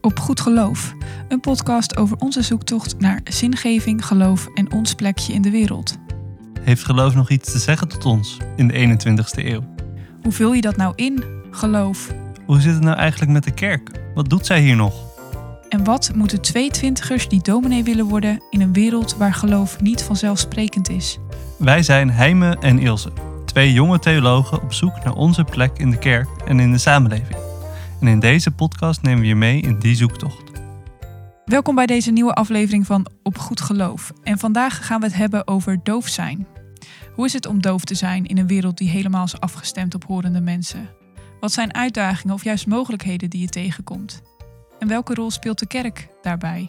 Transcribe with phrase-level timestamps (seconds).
[0.00, 0.94] Op Goed Geloof,
[1.28, 5.96] een podcast over onze zoektocht naar zingeving, geloof en ons plekje in de wereld.
[6.60, 9.62] Heeft geloof nog iets te zeggen tot ons in de 21ste eeuw?
[10.22, 12.14] Hoe vul je dat nou in, geloof?
[12.46, 13.90] Hoe zit het nou eigenlijk met de kerk?
[14.14, 14.94] Wat doet zij hier nog?
[15.68, 20.02] En wat moeten twee twintigers die dominee willen worden in een wereld waar geloof niet
[20.02, 21.18] vanzelfsprekend is?
[21.56, 23.12] Wij zijn Heime en Ilse,
[23.44, 27.49] twee jonge theologen op zoek naar onze plek in de kerk en in de samenleving.
[28.00, 30.50] En in deze podcast nemen we je mee in die zoektocht.
[31.44, 34.12] Welkom bij deze nieuwe aflevering van Op Goed Geloof.
[34.22, 36.46] En vandaag gaan we het hebben over doof zijn.
[37.14, 40.04] Hoe is het om doof te zijn in een wereld die helemaal is afgestemd op
[40.04, 40.88] horende mensen?
[41.40, 44.22] Wat zijn uitdagingen of juist mogelijkheden die je tegenkomt?
[44.78, 46.68] En welke rol speelt de kerk daarbij?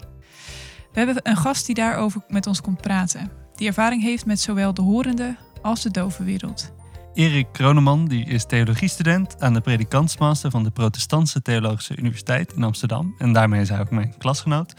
[0.91, 3.31] We hebben een gast die daarover met ons komt praten.
[3.55, 6.73] Die ervaring heeft met zowel de horende als de dove wereld.
[7.13, 13.15] Erik Kroneman die is theologiestudent aan de predikantsmaster van de Protestantse Theologische Universiteit in Amsterdam.
[13.17, 14.73] En daarmee is hij ook mijn klasgenoot.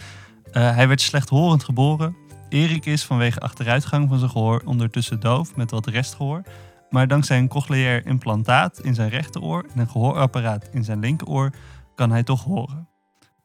[0.46, 2.16] Uh, hij werd slechthorend geboren.
[2.48, 6.42] Erik is vanwege achteruitgang van zijn gehoor ondertussen doof met wat restgehoor.
[6.90, 11.50] Maar dankzij een cochleair implantaat in zijn rechteroor en een gehoorapparaat in zijn linkeroor
[11.94, 12.88] kan hij toch horen.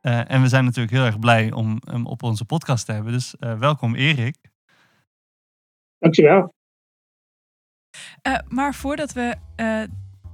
[0.02, 3.12] Uh, en we zijn natuurlijk heel erg blij om hem op onze podcast te hebben.
[3.12, 4.38] Dus uh, welkom Erik.
[6.00, 6.56] Dankjewel.
[8.24, 9.66] Uh, maar voordat we uh,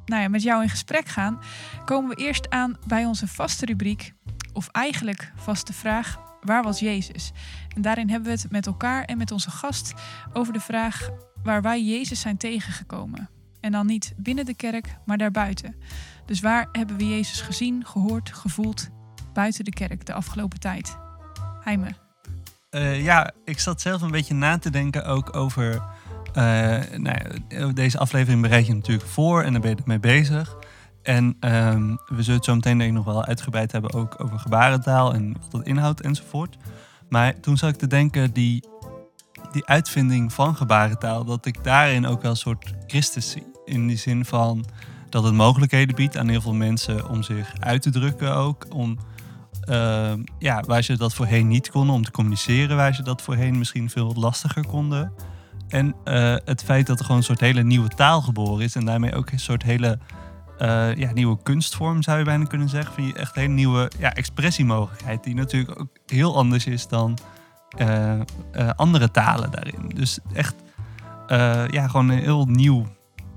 [0.05, 1.39] nou ja, met jou in gesprek gaan,
[1.85, 4.13] komen we eerst aan bij onze vaste rubriek,
[4.53, 7.31] of eigenlijk vaste vraag: waar was Jezus?
[7.75, 9.93] En daarin hebben we het met elkaar en met onze gast
[10.33, 11.09] over de vraag
[11.43, 13.29] waar wij Jezus zijn tegengekomen.
[13.59, 15.75] En dan niet binnen de kerk, maar daarbuiten.
[16.25, 18.89] Dus waar hebben we Jezus gezien, gehoord, gevoeld
[19.33, 20.97] buiten de kerk de afgelopen tijd?
[21.59, 21.95] Heime.
[22.71, 25.83] Uh, ja, ik zat zelf een beetje na te denken ook over
[26.37, 30.57] uh, nou deze aflevering bereid je natuurlijk voor en daar ben je ermee bezig.
[31.01, 34.39] En um, we zullen het zo meteen denk ik nog wel uitgebreid hebben ook over
[34.39, 36.57] gebarentaal en wat dat inhoudt enzovoort.
[37.09, 38.63] Maar toen zat ik te denken, die,
[39.51, 43.51] die uitvinding van gebarentaal, dat ik daarin ook wel een soort Christus zie.
[43.65, 44.65] In die zin van
[45.09, 48.65] dat het mogelijkheden biedt aan heel veel mensen om zich uit te drukken ook.
[48.69, 48.97] Om,
[49.69, 53.57] uh, ja, waar ze dat voorheen niet konden, om te communiceren waar ze dat voorheen
[53.57, 55.13] misschien veel lastiger konden.
[55.73, 58.75] En uh, het feit dat er gewoon een soort hele nieuwe taal geboren is.
[58.75, 59.99] En daarmee ook een soort hele
[60.61, 62.93] uh, ja, nieuwe kunstvorm zou je bijna kunnen zeggen.
[62.93, 65.23] Van je echt een hele nieuwe ja, expressiemogelijkheid.
[65.23, 67.17] Die natuurlijk ook heel anders is dan
[67.77, 68.19] uh,
[68.75, 69.91] andere talen daarin.
[69.95, 70.55] Dus echt
[71.71, 72.85] ja, gewoon een heel nieuw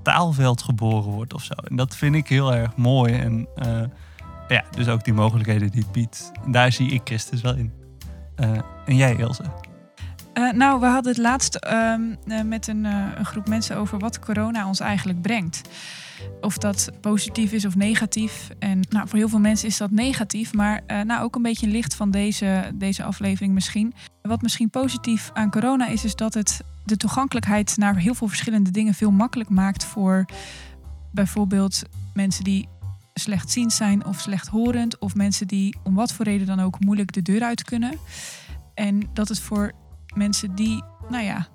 [0.03, 1.53] taalveld geboren wordt of zo.
[1.53, 3.13] En dat vind ik heel erg mooi.
[3.13, 3.47] En
[4.47, 6.31] ja, dus ook die mogelijkheden die het biedt.
[6.47, 7.73] Daar zie ik Christus wel in.
[8.85, 9.43] en jij, Ilse?
[10.37, 11.95] Uh, nou, we hadden het laatst uh,
[12.45, 15.61] met een, uh, een, groep mensen over wat corona ons eigenlijk brengt.
[16.41, 18.49] Of dat positief is of negatief.
[18.59, 21.95] En nou, voor heel veel mensen is dat negatief, maar nou, ook een beetje licht
[21.95, 23.93] van deze, deze aflevering misschien.
[24.21, 28.71] Wat misschien positief aan corona is, is dat het de toegankelijkheid naar heel veel verschillende
[28.71, 30.25] dingen veel makkelijk maakt voor
[31.11, 31.81] bijvoorbeeld
[32.13, 32.67] mensen die
[33.13, 37.21] slechtziend zijn of slechthorend, of mensen die om wat voor reden dan ook moeilijk de
[37.21, 37.93] deur uit kunnen.
[38.73, 39.73] En dat het voor
[40.17, 41.47] mensen die, nou ja,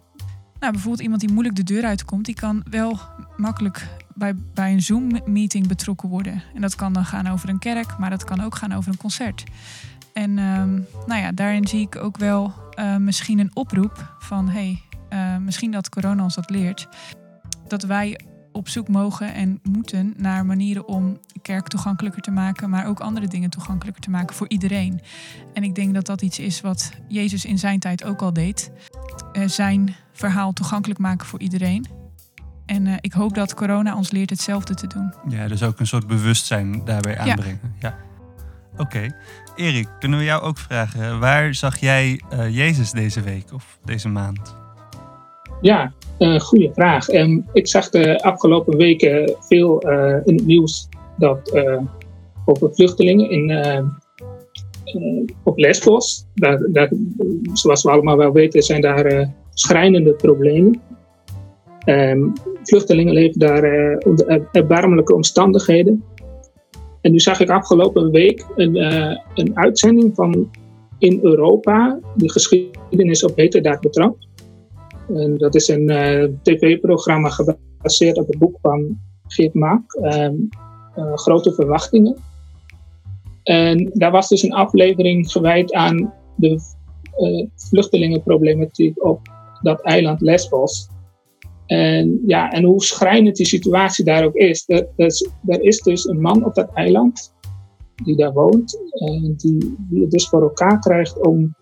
[0.58, 2.98] nou, bijvoorbeeld iemand die moeilijk de deur uitkomt, die kan wel
[3.36, 6.42] makkelijk bij, bij een Zoom-meeting betrokken worden.
[6.54, 8.98] En dat kan dan gaan over een kerk, maar dat kan ook gaan over een
[8.98, 9.44] concert.
[10.12, 14.82] En um, nou ja, daarin zie ik ook wel uh, misschien een oproep van hey,
[15.12, 16.88] uh, misschien dat corona ons dat leert.
[17.68, 18.20] Dat wij
[18.52, 23.28] op zoek mogen en moeten naar manieren om kerk toegankelijker te maken, maar ook andere
[23.28, 25.00] dingen toegankelijker te maken voor iedereen.
[25.54, 28.70] En ik denk dat dat iets is wat Jezus in zijn tijd ook al deed.
[29.32, 31.86] Uh, zijn verhaal toegankelijk maken voor iedereen.
[32.66, 35.14] En uh, ik hoop dat corona ons leert hetzelfde te doen.
[35.28, 37.60] Ja, dus ook een soort bewustzijn daarbij aanbrengen.
[37.78, 37.88] Ja.
[37.88, 37.96] ja.
[38.72, 38.82] Oké.
[38.82, 39.12] Okay.
[39.56, 44.08] Erik, kunnen we jou ook vragen, waar zag jij uh, Jezus deze week of deze
[44.08, 44.56] maand?
[45.60, 47.08] Ja, uh, goede vraag.
[47.08, 51.80] Um, ik zag de afgelopen weken veel uh, in het nieuws dat uh,
[52.44, 53.50] over vluchtelingen in,
[55.42, 56.26] op Lesbos.
[57.52, 60.80] Zoals we allemaal wel weten, zijn daar schrijnende problemen.
[61.86, 62.32] Um,
[62.62, 66.04] vluchtelingen leven daar onder erbarmelijke omstandigheden.
[67.00, 68.76] En nu zag ik afgelopen week een,
[69.34, 70.50] een uitzending van
[70.98, 74.28] in Europa, de geschiedenis op heterdaad betrapt.
[75.08, 80.48] En dat is een uh, tv-programma gebaseerd op het boek van Geert Maak, um,
[80.96, 82.16] uh, Grote Verwachtingen.
[83.42, 86.48] En daar was dus een aflevering gewijd aan de
[87.18, 89.20] uh, vluchtelingenproblematiek op
[89.62, 90.88] dat eiland Lesbos.
[91.66, 94.64] En, ja, en hoe schrijnend die situatie daar ook is.
[94.66, 95.06] Er, er,
[95.62, 97.32] is, er dus een man op dat eiland
[98.04, 98.78] die daar woont.
[98.92, 101.54] En die, die het dus voor elkaar krijgt om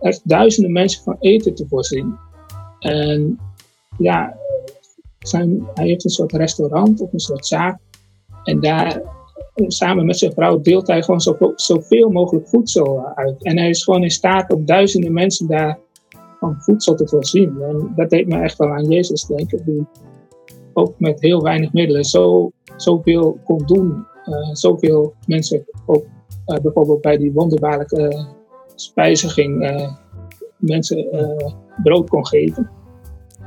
[0.00, 2.16] echt duizenden mensen van eten te voorzien.
[2.84, 3.38] En
[3.98, 4.36] ja,
[5.18, 7.78] zijn, hij heeft een soort restaurant of een soort zaak.
[8.42, 9.02] En daar
[9.54, 13.44] samen met zijn vrouw deelt hij gewoon zoveel, zoveel mogelijk voedsel uit.
[13.44, 15.78] En hij is gewoon in staat om duizenden mensen daar
[16.40, 17.62] van voedsel te voorzien.
[17.62, 19.86] En dat deed me echt wel aan Jezus denken, die
[20.72, 24.06] ook met heel weinig middelen zo, zoveel kon doen.
[24.26, 26.04] Uh, zoveel mensen ook
[26.46, 28.24] uh, bijvoorbeeld bij die wonderbaarlijke uh,
[28.74, 29.62] spijziging
[30.64, 31.06] mensen
[31.82, 32.70] brood kon geven.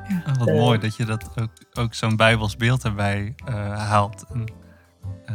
[0.07, 0.23] Ja.
[0.27, 1.49] Oh, wat mooi dat je dat ook,
[1.79, 3.35] ook zo'n bijbels beeld erbij
[3.75, 4.25] haalt.
[4.33, 4.45] En,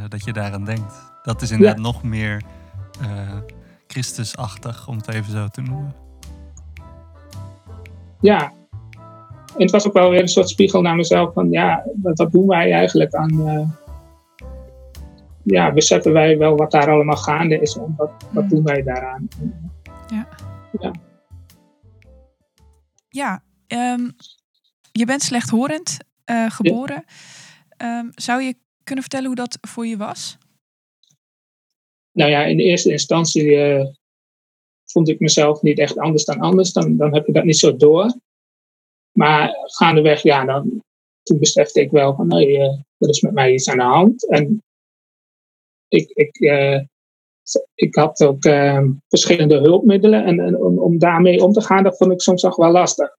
[0.09, 0.95] dat je daaraan denkt.
[1.23, 1.83] Dat is inderdaad ja.
[1.83, 2.43] nog meer
[3.87, 5.95] Christusachtig, om het even zo te noemen.
[8.21, 8.53] Ja,
[9.57, 12.33] en het was ook wel weer een soort spiegel naar mezelf van ja, wat, wat
[12.33, 13.33] doen wij eigenlijk aan.
[13.33, 13.69] Uh,
[15.43, 19.29] ja, beseffen wij wel wat daar allemaal gaande is en wat, wat doen wij daaraan?
[20.07, 20.29] Ja.
[20.81, 20.93] Ja,
[23.13, 24.17] ja um,
[24.93, 25.97] je bent slechthorend
[26.31, 27.05] uh, geboren.
[27.77, 27.99] Ja.
[27.99, 28.55] Um, zou je
[28.85, 30.39] kunnen vertellen hoe dat voor je was?
[32.13, 33.87] Nou ja, in de eerste instantie uh,
[34.85, 36.73] vond ik mezelf niet echt anders dan anders.
[36.73, 38.19] Dan, dan heb je dat niet zo door.
[39.13, 40.83] Maar gaandeweg, ja, dan,
[41.23, 44.29] toen besefte ik wel van, nee, uh, er is met mij iets aan de hand.
[44.29, 44.63] En
[45.89, 46.81] ik, ik, uh,
[47.75, 50.25] ik had ook uh, verschillende hulpmiddelen.
[50.25, 53.17] En, en om, daarmee om te gaan, dat vond ik soms nog wel lastig.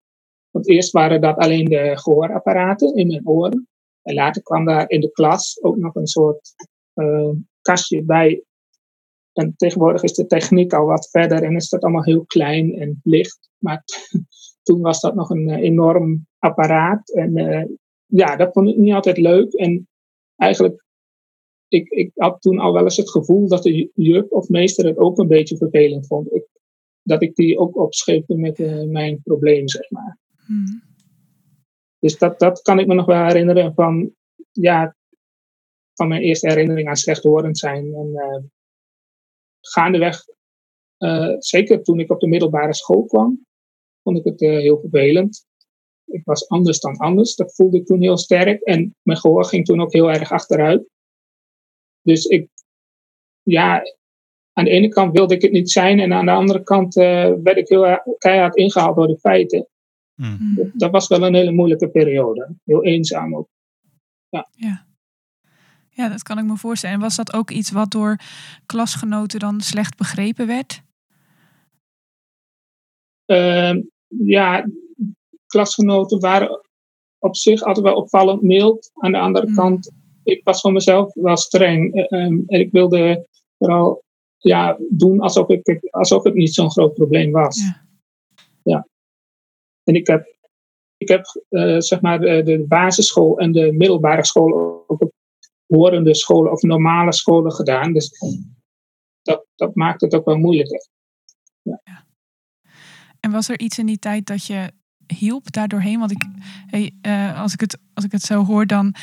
[0.52, 3.68] Want eerst waren dat alleen de gehoorapparaten in mijn oren.
[4.02, 6.54] En later kwam daar in de klas ook nog een soort
[7.62, 8.44] kastje bij.
[9.34, 13.00] En tegenwoordig is de techniek al wat verder en is dat allemaal heel klein en
[13.04, 13.50] licht.
[13.58, 13.84] Maar
[14.64, 17.10] toen was dat nog een uh, enorm apparaat.
[17.10, 17.66] En uh,
[18.06, 19.54] ja, dat vond ik niet altijd leuk.
[19.54, 19.88] En
[20.36, 20.84] eigenlijk,
[21.74, 24.98] ik, ik had toen al wel eens het gevoel dat de juf of meester het
[24.98, 26.34] ook een beetje vervelend vond.
[26.34, 26.48] Ik,
[27.02, 30.20] dat ik die ook opscheepte met uh, mijn probleem, zeg maar.
[30.46, 30.84] Hmm.
[32.00, 34.12] Dus dat, dat kan ik me nog wel herinneren van,
[34.52, 34.96] ja,
[35.94, 37.94] van mijn eerste herinnering aan slechthorend zijn.
[37.94, 38.52] En
[39.62, 40.24] gaandeweg,
[41.38, 43.46] zeker toen ik op de middelbare school kwam,
[44.04, 45.46] vond ik het heel vervelend.
[46.06, 47.36] Ik was anders dan anders.
[47.36, 48.62] Dat voelde ik toen heel sterk.
[48.62, 50.88] En mijn gehoor ging toen ook heel erg achteruit.
[52.04, 52.50] Dus ik,
[53.44, 53.82] ja,
[54.54, 56.00] aan de ene kant wilde ik het niet zijn.
[56.00, 57.04] En aan de andere kant uh,
[57.44, 59.68] werd ik heel keihard ingehaald door de feiten.
[60.16, 60.56] Mm.
[60.56, 62.56] Dat, dat, was wel een hele moeilijke periode.
[62.66, 63.50] Heel eenzaam ook.
[64.30, 64.48] Ja.
[64.52, 64.86] ja.
[65.90, 66.96] Ja, dat kan ik me voorstellen.
[66.96, 68.20] En was dat ook iets wat door
[68.66, 70.82] klasgenoten dan slecht begrepen werd?
[73.26, 73.76] Uh,
[74.08, 74.70] ja,
[75.46, 76.62] klasgenoten waren
[77.20, 78.92] op zich altijd wel opvallend mild.
[78.94, 79.56] Aan de andere mm.
[79.56, 79.92] kant,
[80.24, 81.96] ik was van mezelf wel streng.
[81.96, 83.28] Um, en ik wilde
[83.58, 84.04] vooral
[84.38, 87.60] ja, doen alsof, ik, alsof het niet zo'n groot probleem was.
[87.60, 87.88] Ja.
[88.64, 88.88] ja.
[89.84, 90.36] En ik heb,
[90.98, 95.12] ik heb uh, zeg maar de, de, basisschool en de middelbare school ook op
[95.66, 97.94] horende scholen of normale scholen gedaan.
[97.94, 98.12] Dus
[99.22, 100.88] dat, dat maakt het ook wel moeilijker.
[101.62, 101.82] Ja.
[101.84, 102.06] ja.
[103.20, 104.72] En was er iets in die tijd dat je
[105.08, 106.00] hielp daardoorheen?
[106.00, 106.26] Want ik,
[106.66, 108.96] hey, uh, als, ik het, als ik het zo hoor, dan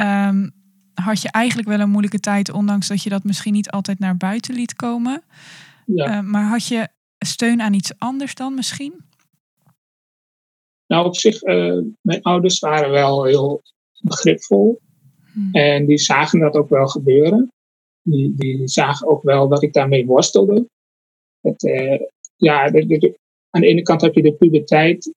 [0.00, 0.50] um,
[0.94, 4.16] had je eigenlijk wel een moeilijke tijd, ondanks dat je dat misschien niet altijd naar
[4.16, 5.22] buiten liet komen.
[5.86, 6.16] Ja.
[6.16, 6.88] Uh, maar had je
[7.18, 8.94] steun aan iets anders dan misschien?
[10.86, 13.62] Nou, op zich, uh, mijn ouders waren wel heel
[14.00, 14.80] begripvol.
[15.32, 15.52] Hmm.
[15.52, 17.52] En die zagen dat ook wel gebeuren.
[18.02, 20.68] Die, die zagen ook wel dat ik daarmee worstelde.
[21.40, 21.62] Het,
[22.36, 23.18] ja, de, de,
[23.50, 25.14] aan de ene kant heb je de puberteit,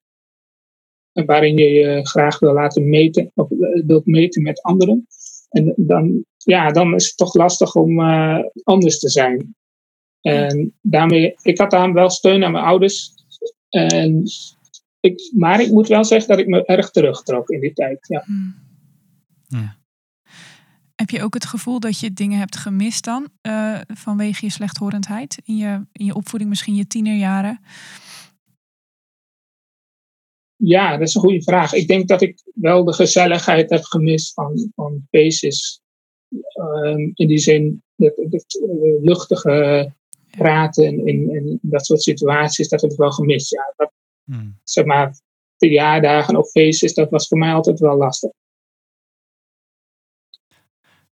[1.13, 5.07] waarin je je graag wil laten meten, of eh, wilt meten met anderen.
[5.49, 9.55] En dan, ja, dan is het toch lastig om uh, anders te zijn.
[10.21, 13.13] En daarmee, ik had daar wel steun aan mijn ouders.
[13.69, 14.23] En
[14.99, 18.07] ik, maar ik moet wel zeggen dat ik me erg terugtrok in die tijd.
[18.07, 18.23] Ja.
[18.25, 18.55] Hmm.
[19.47, 19.79] ja.
[20.95, 25.41] Heb je ook het gevoel dat je dingen hebt gemist dan uh, vanwege je slechthorendheid
[25.43, 27.59] in je, in je opvoeding, misschien je tienerjaren?
[30.63, 31.73] Ja, dat is een goede vraag.
[31.73, 35.07] Ik denk dat ik wel de gezelligheid heb gemist van, van.
[35.09, 39.93] Um, in die zin, het, uh, luchtige
[40.37, 43.51] praten in, in, dat soort situaties, dat heb ik wel gemist.
[43.51, 43.91] Ja, dat,
[44.23, 44.59] hmm.
[44.63, 45.19] Zeg maar,
[45.57, 48.31] verjaardagen of feestjes, dat was voor mij altijd wel lastig.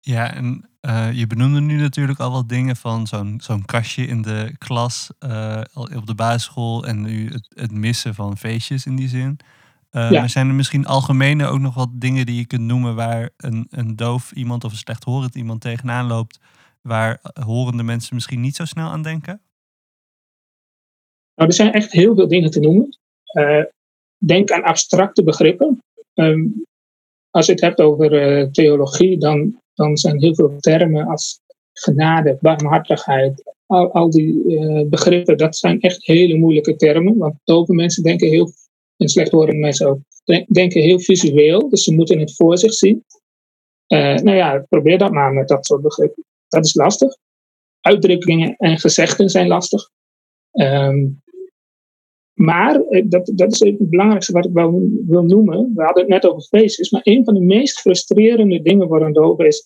[0.04, 4.22] Ja, en uh, je benoemde nu natuurlijk al wat dingen van zo'n zo'n kastje in
[4.22, 9.08] de klas uh, op de basisschool en nu het, het, missen van feestjes in die
[9.08, 9.40] zin.
[9.92, 10.28] Uh, ja.
[10.28, 13.96] Zijn er misschien algemene ook nog wat dingen die je kunt noemen waar een, een
[13.96, 16.40] doof iemand of een slechthorend iemand tegenaan loopt
[16.82, 19.42] waar horende mensen misschien niet zo snel aan denken?
[21.36, 22.98] Nou, er zijn echt heel veel dingen te noemen.
[24.18, 25.84] Denk aan abstracte begrippen.
[26.14, 26.66] Um,
[27.30, 31.42] als je het hebt over theologie, dan, dan zijn heel veel termen als
[31.74, 37.18] genade, barmhartigheid, al, al die uh, begrippen, dat zijn echt hele moeilijke termen.
[37.18, 38.52] Want dove mensen denken heel,
[38.98, 40.00] en slechthorende mensen ook,
[40.48, 41.70] denken heel visueel.
[41.70, 43.06] Dus ze moeten het voor zich zien.
[43.88, 46.26] Uh, nou ja, probeer dat maar met dat soort begrippen.
[46.48, 47.18] Dat is lastig.
[47.80, 49.90] Uitdrukkingen en gezegden zijn lastig.
[50.52, 51.21] Um,
[52.42, 55.72] maar, eh, dat, dat is even het belangrijkste wat ik wel wil noemen.
[55.76, 59.14] We hadden het net over feestjes, maar een van de meest frustrerende dingen voor een
[59.14, 59.66] dove is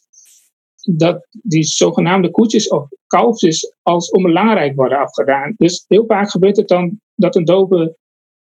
[0.81, 5.53] dat die zogenaamde koetjes of kalfjes als onbelangrijk worden afgedaan.
[5.57, 7.97] Dus heel vaak gebeurt het dan dat een dove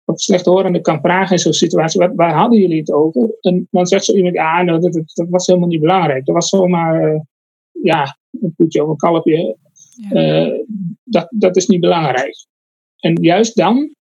[0.04, 3.36] of slechthorende kan vragen in zo'n situatie, waar hadden jullie het over?
[3.40, 6.24] En dan zegt zo iemand, ja, nou, dat, dat, was helemaal niet belangrijk.
[6.24, 7.20] Dat was zomaar, uh,
[7.82, 9.56] ja, een koetje of een kalfje.
[10.10, 10.46] Ja.
[10.46, 10.60] Uh,
[11.04, 12.46] dat, dat is niet belangrijk.
[12.96, 13.95] En juist dan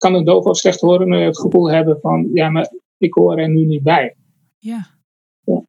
[0.00, 3.64] kan een doof of slechthorende het gevoel hebben van, ja, maar ik hoor er nu
[3.64, 4.16] niet bij.
[4.58, 4.98] Ja.
[5.44, 5.62] Ja,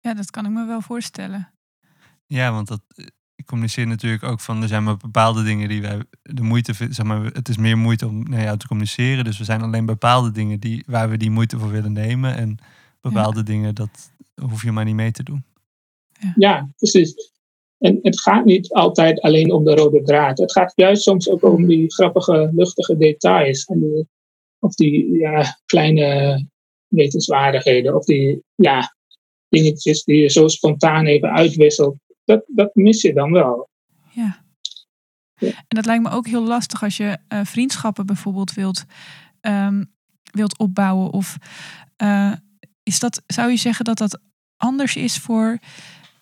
[0.00, 1.52] ja dat kan ik me wel voorstellen.
[2.26, 2.80] Ja, want dat,
[3.34, 6.94] ik communiceer natuurlijk ook van, er zijn maar bepaalde dingen die wij de moeite vinden,
[6.94, 9.24] zeg maar, het is meer moeite om naar jou te communiceren.
[9.24, 12.36] Dus we zijn alleen bepaalde dingen die, waar we die moeite voor willen nemen.
[12.36, 12.58] En
[13.00, 15.44] bepaalde dingen, dat hoef je maar niet mee te doen.
[16.12, 17.32] Ja, ja precies.
[17.84, 20.38] En het gaat niet altijd alleen om de rode draad.
[20.38, 23.64] Het gaat juist soms ook om die grappige, luchtige details.
[23.64, 24.08] En die,
[24.58, 26.46] of die ja, kleine
[26.88, 27.94] wetenswaardigheden.
[27.94, 28.94] Of die ja,
[29.48, 31.96] dingetjes die je zo spontaan even uitwisselt.
[32.24, 33.68] Dat, dat mis je dan wel.
[34.10, 34.44] Ja.
[35.34, 35.48] ja.
[35.48, 38.84] En dat lijkt me ook heel lastig als je uh, vriendschappen bijvoorbeeld wilt,
[39.40, 41.12] um, wilt opbouwen.
[41.12, 41.36] Of
[42.02, 42.32] uh,
[42.82, 44.20] is dat, zou je zeggen dat dat
[44.56, 45.58] anders is voor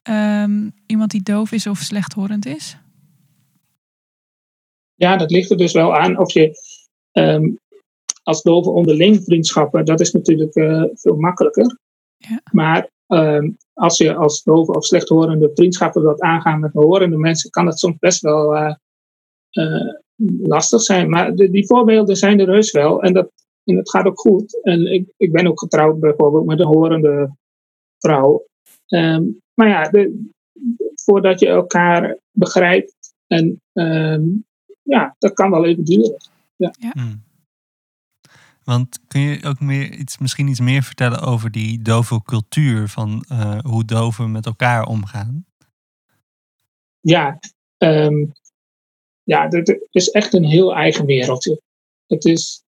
[0.09, 2.77] um, iemand die doof is of slechthorend is?
[4.95, 6.59] Ja, dat ligt er dus wel aan of je
[7.13, 7.59] um,
[8.23, 11.79] als dove onderling vriendschappen, dat is natuurlijk uh, veel makkelijker.
[12.17, 12.41] Ja.
[12.53, 17.65] Maar um, als je als dove of slechthorende vriendschappen wilt aangaan met horende mensen, kan
[17.65, 18.75] dat soms best wel uh,
[19.53, 19.95] uh,
[20.43, 21.11] lastig zijn.
[21.11, 23.31] Maar de, die voorbeelden zijn er heus wel en dat,
[23.65, 24.63] en dat gaat ook goed.
[24.63, 27.37] En ik, ik ben ook getrouwd bijvoorbeeld met een horende
[27.99, 28.47] vrouw.
[28.89, 30.31] Um, maar ja, de,
[30.95, 33.15] voordat je elkaar begrijpt.
[33.27, 34.45] En um,
[34.83, 36.17] ja, dat kan wel even duren.
[36.57, 36.75] Ja.
[36.79, 36.91] ja.
[36.93, 37.23] Hmm.
[38.65, 43.25] Want kun je ook meer iets, misschien iets meer vertellen over die dove cultuur van
[43.33, 45.47] uh, hoe doven met elkaar omgaan?
[47.01, 47.39] Ja,
[47.79, 48.33] um,
[49.23, 51.61] ja, het is echt een heel eigen wereldje.
[52.07, 52.65] Het is,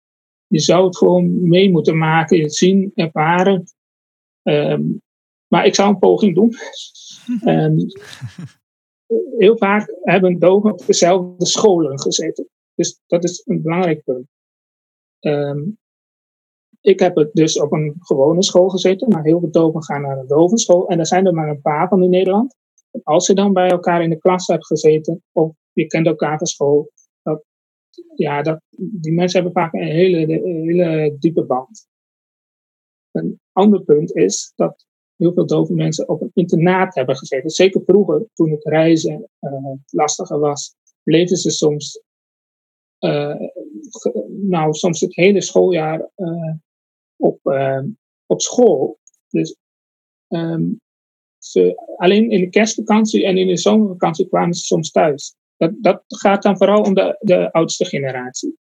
[0.47, 3.65] je zou het gewoon mee moeten maken, het zien, ervaren.
[4.43, 5.03] Um,
[5.47, 6.53] maar ik zou een poging doen.
[7.41, 7.87] En
[9.39, 12.49] heel vaak hebben doven op dezelfde scholen gezeten.
[12.75, 14.27] Dus dat is een belangrijk punt.
[15.21, 15.79] Um,
[16.81, 20.19] ik heb het dus op een gewone school gezeten, maar heel veel doven gaan naar
[20.19, 20.89] een dovenschool.
[20.89, 22.57] En er zijn er maar een paar van in Nederland.
[22.91, 26.39] En als je dan bij elkaar in de klas hebt gezeten, of je kent elkaar
[26.39, 26.91] van school,
[27.23, 27.45] dat,
[28.15, 31.87] ja, dat, die mensen hebben vaak een hele, een hele diepe band.
[33.11, 34.87] Een ander punt is dat
[35.17, 37.51] heel veel dove mensen op een internaat hebben gezeten.
[37.51, 42.03] Zeker vroeger, toen het reizen uh, lastiger was, bleven ze soms,
[42.99, 43.35] uh,
[44.29, 46.55] nou, soms het hele schooljaar uh,
[47.17, 47.39] op,
[48.27, 48.99] op school.
[49.29, 49.57] Dus
[51.39, 55.37] ze, alleen in de kerstvakantie en in de zomervakantie kwamen ze soms thuis.
[55.57, 58.59] Dat, dat gaat dan vooral om de, de oudste generatie.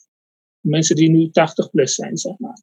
[0.59, 2.61] Mensen die nu 80 plus zijn, zeg maar.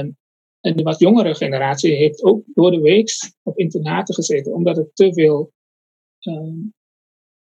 [0.00, 0.18] Um,
[0.60, 3.10] en de wat jongere generatie heeft ook door de week
[3.42, 5.52] op internaten gezeten, omdat het te veel
[6.20, 6.74] um,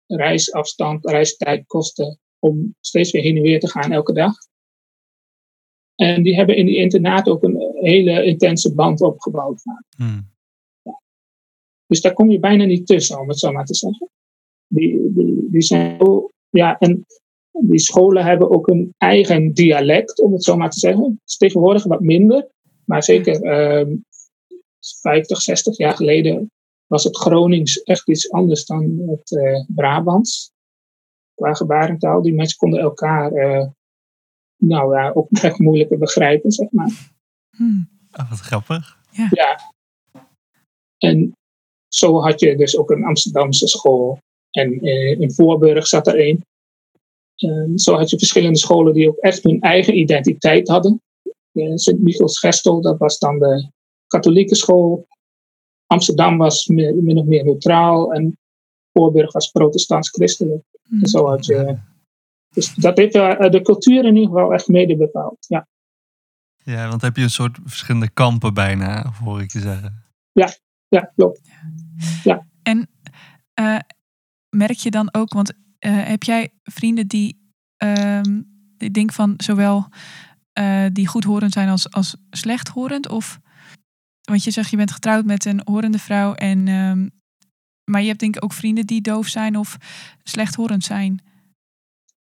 [0.05, 4.35] reisafstand, reistijd kostte om steeds weer heen en weer te gaan elke dag.
[5.95, 9.61] En die hebben in die internaat ook een hele intense band opgebouwd.
[9.97, 10.29] Hmm.
[10.81, 11.01] Ja.
[11.85, 14.09] Dus daar kom je bijna niet tussen, om het zo maar te zeggen.
[14.67, 15.97] Die, die, die zijn
[16.49, 17.05] ja, en
[17.51, 21.03] die scholen hebben ook een eigen dialect, om het zo maar te zeggen.
[21.03, 22.49] Het is tegenwoordig wat minder.
[22.89, 23.95] Maar zeker uh,
[25.01, 26.51] 50, 60 jaar geleden
[26.85, 30.51] was het Gronings echt iets anders dan het uh, Brabants.
[31.33, 32.21] Qua gebarentaal.
[32.21, 33.67] Die mensen konden elkaar uh,
[34.57, 37.13] nou ja, ook echt moeilijker begrijpen, zeg maar.
[37.55, 37.89] Hmm.
[38.11, 38.97] Oh, wat grappig.
[39.11, 39.27] Ja.
[39.31, 39.59] ja.
[40.97, 41.33] En
[41.87, 44.19] zo had je dus ook een Amsterdamse school.
[44.51, 46.43] En uh, in Voorburg zat er een.
[47.79, 51.01] zo had je verschillende scholen die ook echt hun eigen identiteit hadden.
[51.73, 53.71] Sint-Michiels Gestel, dat was dan de
[54.07, 55.07] katholieke school.
[55.85, 58.37] Amsterdam was min of meer neutraal en
[58.93, 60.63] Voorburg was protestants-christelijk.
[61.01, 61.77] Zo had je,
[62.49, 65.45] dus dat heeft uh, de cultuur in ieder geval echt mede bepaald.
[65.47, 65.67] Ja.
[66.63, 70.03] ja, want heb je een soort verschillende kampen bijna, hoor ik je zeggen.
[70.31, 70.53] Ja,
[70.87, 71.41] ja klopt.
[72.23, 72.47] Ja.
[72.63, 72.89] En
[73.59, 73.79] uh,
[74.49, 78.21] merk je dan ook, want uh, heb jij vrienden die, uh,
[78.77, 79.87] die denk van zowel
[80.59, 83.09] uh, die goedhorend zijn als, als slechthorend?
[83.09, 83.39] Of,
[84.21, 87.11] want je zegt je bent getrouwd met een horende vrouw, en, um,
[87.91, 89.77] maar je hebt denk ik ook vrienden die doof zijn of
[90.23, 91.21] slechthorend zijn.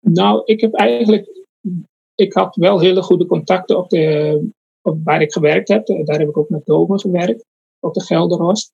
[0.00, 1.47] Nou, ik heb eigenlijk,
[2.15, 4.49] ik had wel hele goede contacten op de,
[4.83, 5.87] op waar ik gewerkt heb.
[5.87, 7.45] Daar heb ik ook met doven gewerkt,
[7.81, 8.73] op de Gelderhorst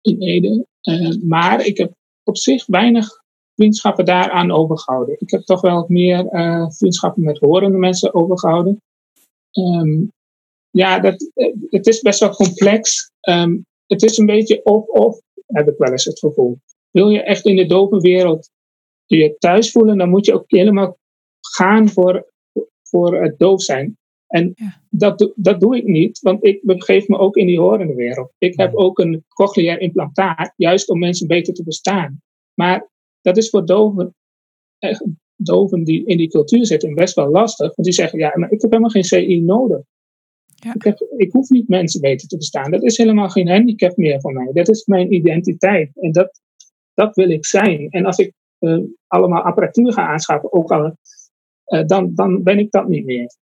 [0.00, 0.66] in Ede.
[0.82, 1.92] Uh, maar ik heb
[2.22, 3.22] op zich weinig
[3.58, 5.16] vriendschappen daaraan overgehouden.
[5.18, 8.82] Ik heb toch wel meer uh, vriendschappen met horende mensen overgehouden.
[9.52, 10.12] Um,
[10.70, 11.30] ja, dat,
[11.70, 13.10] het is best wel complex.
[13.28, 16.58] Um, het is een beetje of-of, heb ik wel eens het gevoel.
[16.90, 18.50] Wil je echt in de dove wereld
[19.06, 20.98] je thuis voelen, dan moet je ook helemaal
[21.40, 22.32] gaan voor,
[22.82, 23.96] voor het doof zijn.
[24.26, 24.82] En ja.
[24.88, 28.32] dat, dat doe ik niet, want ik begeef me ook in die horende wereld.
[28.38, 32.20] Ik heb ook een cochleair implantaat, juist om mensen beter te verstaan.
[32.54, 32.88] Maar
[33.20, 34.14] dat is voor doven,
[34.78, 35.04] echt,
[35.36, 37.66] doven die in die cultuur zitten best wel lastig.
[37.66, 39.80] Want die zeggen, ja, maar ik heb helemaal geen CI nodig.
[40.54, 40.74] Ja.
[40.74, 42.70] Ik, heb, ik hoef niet mensen beter te verstaan.
[42.70, 44.52] Dat is helemaal geen handicap meer voor mij.
[44.52, 45.90] Dat is mijn identiteit.
[45.94, 46.40] En dat,
[46.94, 47.90] dat wil ik zijn.
[47.90, 50.96] En als ik uh, allemaal apparatuur ga aanschaffen, ook al,
[51.66, 53.36] uh, dan, dan ben ik dat niet meer.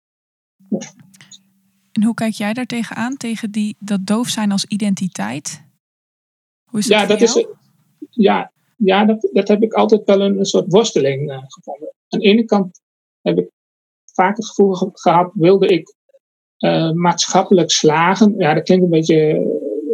[1.92, 5.64] En hoe kijk jij daar tegenaan, tegen die, dat doof zijn als identiteit?
[6.64, 7.47] Hoe is ja, dat, dat is,
[8.11, 11.92] ja, ja dat, dat heb ik altijd wel een, soort worsteling uh, gevonden.
[12.09, 12.80] Aan de ene kant
[13.21, 13.50] heb ik
[14.12, 15.95] vaak het gevoel ge gehad, wilde ik
[16.59, 18.35] uh, maatschappelijk slagen.
[18.38, 19.42] Ja, dat klinkt een beetje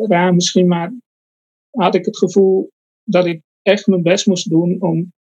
[0.08, 0.92] raar misschien, maar
[1.70, 2.70] had ik het gevoel
[3.04, 5.12] dat ik echt mijn best moest doen om,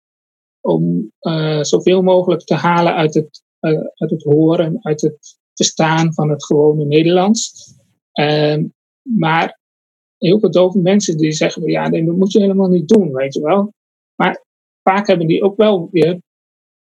[0.61, 6.15] om uh, zoveel mogelijk te halen uit het, uh, uit het horen, uit het verstaan
[6.15, 7.75] van het gewone Nederlands.
[8.21, 8.57] Uh,
[9.03, 9.60] maar
[10.21, 13.35] heel veel dove mensen die zeggen, ja, nee, dat moet je helemaal niet doen, weet
[13.35, 13.75] je wel.
[14.15, 14.45] Maar
[14.83, 16.21] vaak hebben die ook wel weer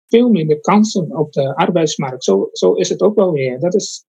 [0.08, 2.24] veel minder kansen op de arbeidsmarkt.
[2.24, 3.60] Zo, zo is het ook wel weer.
[3.60, 4.06] Dat, is,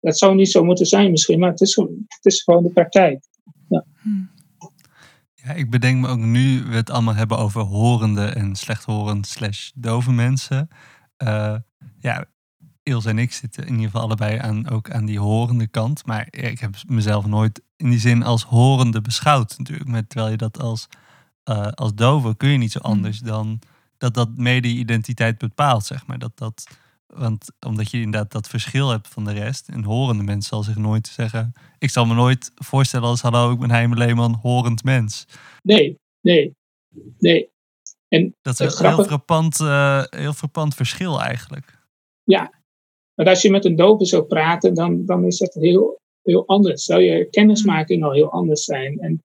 [0.00, 1.74] dat zou niet zo moeten zijn misschien, maar het is,
[2.06, 3.24] het is gewoon de praktijk.
[3.68, 3.84] Ja.
[4.02, 4.30] Hmm.
[5.34, 9.70] Ja, ik bedenk me ook nu we het allemaal hebben over horende en slechthorend slash
[9.74, 10.68] dove mensen.
[11.22, 11.56] Uh,
[11.98, 12.26] ja,
[12.88, 16.06] Ilse en ik zitten in ieder geval allebei aan, ook aan die horende kant.
[16.06, 19.88] Maar ik heb mezelf nooit in die zin als horende beschouwd natuurlijk.
[19.88, 20.88] Met, terwijl je dat als,
[21.50, 23.58] uh, als dove kun je niet zo anders dan
[23.98, 26.18] dat dat mede identiteit bepaalt, zeg maar.
[26.18, 26.66] Dat, dat,
[27.06, 29.68] want omdat je inderdaad dat verschil hebt van de rest.
[29.68, 31.52] En horende mens zal zich nooit zeggen...
[31.78, 35.26] Ik zal me nooit voorstellen als hallo, ik ben Heime Leeman, horend mens.
[35.62, 36.54] Nee, nee,
[37.18, 37.50] nee.
[38.08, 41.84] En dat is een heel frappant, uh, heel frappant verschil eigenlijk.
[42.24, 42.55] Ja,
[43.16, 46.84] maar als je met een dove zou praten, dan, dan is dat heel, heel anders.
[46.84, 48.98] Zou je kennismaking al heel anders zijn.
[48.98, 49.22] En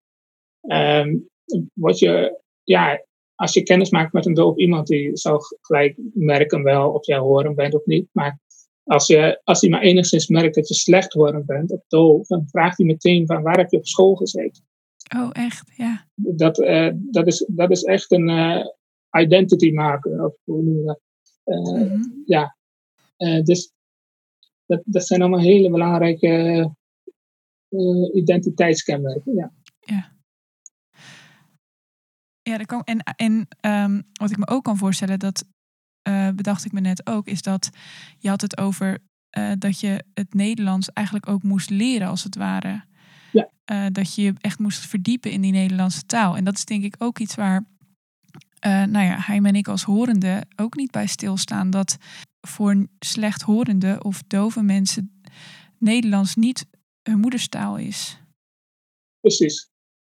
[1.06, 1.30] um,
[1.74, 6.64] wat je, ja, als je kennis maakt met een doof iemand, die zal gelijk merken
[6.64, 8.08] wel of jij horen bent of niet.
[8.12, 8.40] Maar
[8.84, 12.48] als, je, als hij maar enigszins merkt dat je slecht horen bent of doof, dan
[12.48, 14.64] vraagt hij meteen van waar heb je op school gezeten.
[15.18, 15.72] Oh, echt?
[15.76, 16.08] Ja.
[16.16, 18.66] Dat, uh, dat, is, dat is echt een uh,
[19.18, 20.26] identity marker.
[20.26, 21.00] Of hoe noem je dat?
[21.46, 22.24] Uh, mm -hmm.
[22.26, 22.56] Ja.
[23.44, 23.74] dus
[24.72, 26.76] dat, dat zijn allemaal hele belangrijke
[28.14, 29.36] identiteitskenmerken.
[29.36, 29.52] Ja.
[29.80, 30.12] ja.
[32.42, 35.46] Ja, dat kan, en, en um, wat ik me ook kan voorstellen, dat
[36.08, 37.70] uh, bedacht ik me net ook, is dat
[38.18, 39.00] je had het over
[39.38, 42.84] uh, dat je het Nederlands eigenlijk ook moest leren, als het ware.
[43.32, 43.50] Ja.
[43.72, 46.38] Uh, dat je je echt moest verdiepen in die Nederlandse taal.
[46.38, 47.66] En dat is denk ik ook iets waar,
[48.60, 51.70] nou ja, hij en ik als horende ook niet bij stilstaan.
[51.70, 51.98] Dat
[52.42, 55.22] voor slechthorende of dove mensen
[55.78, 56.66] Nederlands niet
[57.04, 58.20] hun moederstaal is.
[59.20, 59.70] Precies.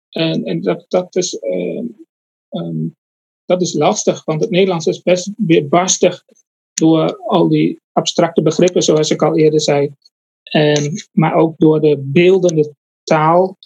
[0.09, 1.39] En, en dat, dat is
[2.49, 2.95] Um,
[3.45, 6.23] dat is lastig, want het Nederlands is best weer barstig
[6.73, 9.91] door al die abstracte begrippen, zoals ik al eerder zei.
[10.55, 13.57] Um, maar ook door de beeldende taal,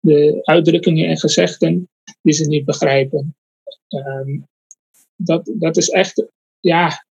[0.00, 1.88] de uitdrukkingen en gezegden
[2.22, 3.36] die ze niet begrijpen.
[3.88, 4.46] Um,
[5.16, 6.24] dat, dat is echt,
[6.60, 7.04] ja.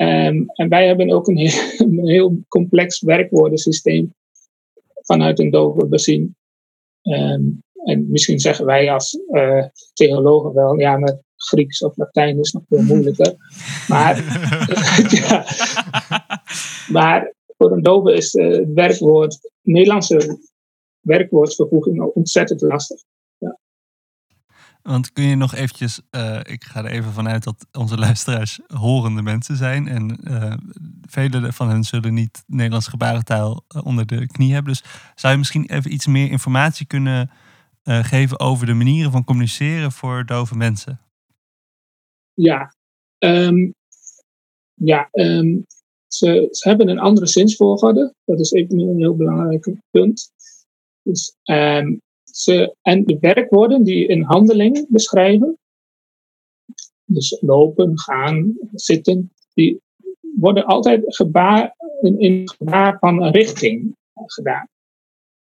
[0.00, 4.14] En wij hebben ook een heel, een heel complex werkwoordensysteem
[5.02, 6.36] vanuit een dove bezien.
[7.84, 12.62] En misschien zeggen wij als uh, theologen wel, ja, maar Grieks of Latijn is nog
[12.68, 13.34] veel moeilijker.
[13.88, 14.16] maar,
[15.20, 15.44] ja,
[16.88, 20.38] maar voor een dove is uh, het werkwoord, Nederlandse
[21.00, 23.00] werkwoordsvervoeging ontzettend lastig.
[24.82, 29.22] Want kun je nog eventjes, uh, ik ga er even vanuit dat onze luisteraars horende
[29.22, 29.88] mensen zijn.
[29.88, 30.54] En uh,
[31.02, 34.72] vele van hen zullen niet Nederlands gebarentaal onder de knie hebben.
[34.72, 37.30] Dus zou je misschien even iets meer informatie kunnen
[37.82, 41.00] geven over de manieren van communiceren voor dove mensen?
[42.34, 42.74] Ja,
[43.18, 43.74] um,
[44.74, 45.66] ja um,
[46.06, 48.14] ze, ze, hebben een andere zinsvolgorde.
[48.24, 50.32] Dat is even een heel belangrijk punt.
[51.02, 52.00] Dus, um,
[52.82, 55.58] en de werkwoorden die een handeling beschrijven,
[57.04, 59.80] dus lopen, gaan, zitten, die
[60.36, 64.68] worden altijd gebaar, in, in gebaar van richting gedaan.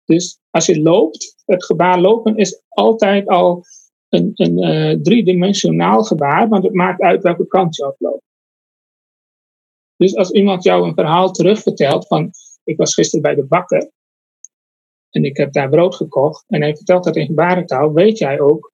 [0.05, 3.65] Dus als je loopt, het gebaar lopen is altijd al
[4.09, 8.27] een, een uh, driedimensionaal gebaar, want het maakt uit welke kant je op loopt.
[9.97, 12.31] Dus als iemand jou een verhaal terugvertelt van
[12.65, 13.91] ik was gisteren bij de bakker
[15.11, 18.73] en ik heb daar brood gekocht en hij vertelt dat in gebarentaal, weet jij ook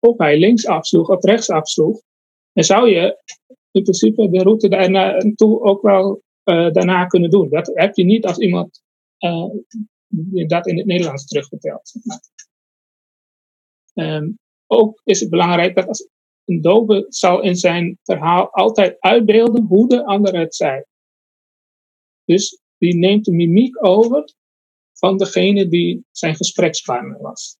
[0.00, 2.02] of hij links afsloeg of rechts afsloeg.
[2.52, 3.22] En zou je
[3.70, 7.48] in principe de route daar naartoe ook wel uh, daarna kunnen doen.
[7.48, 8.82] Dat heb je niet als iemand
[9.18, 9.50] uh,
[10.46, 11.92] dat in het Nederlands terugvertelt.
[13.94, 16.08] Um, ook is het belangrijk dat als
[16.44, 20.82] een dove zal in zijn verhaal altijd uitbeelden hoe de ander het zei.
[22.24, 24.34] Dus die neemt de mimiek over
[24.98, 27.58] van degene die zijn gesprekspartner was.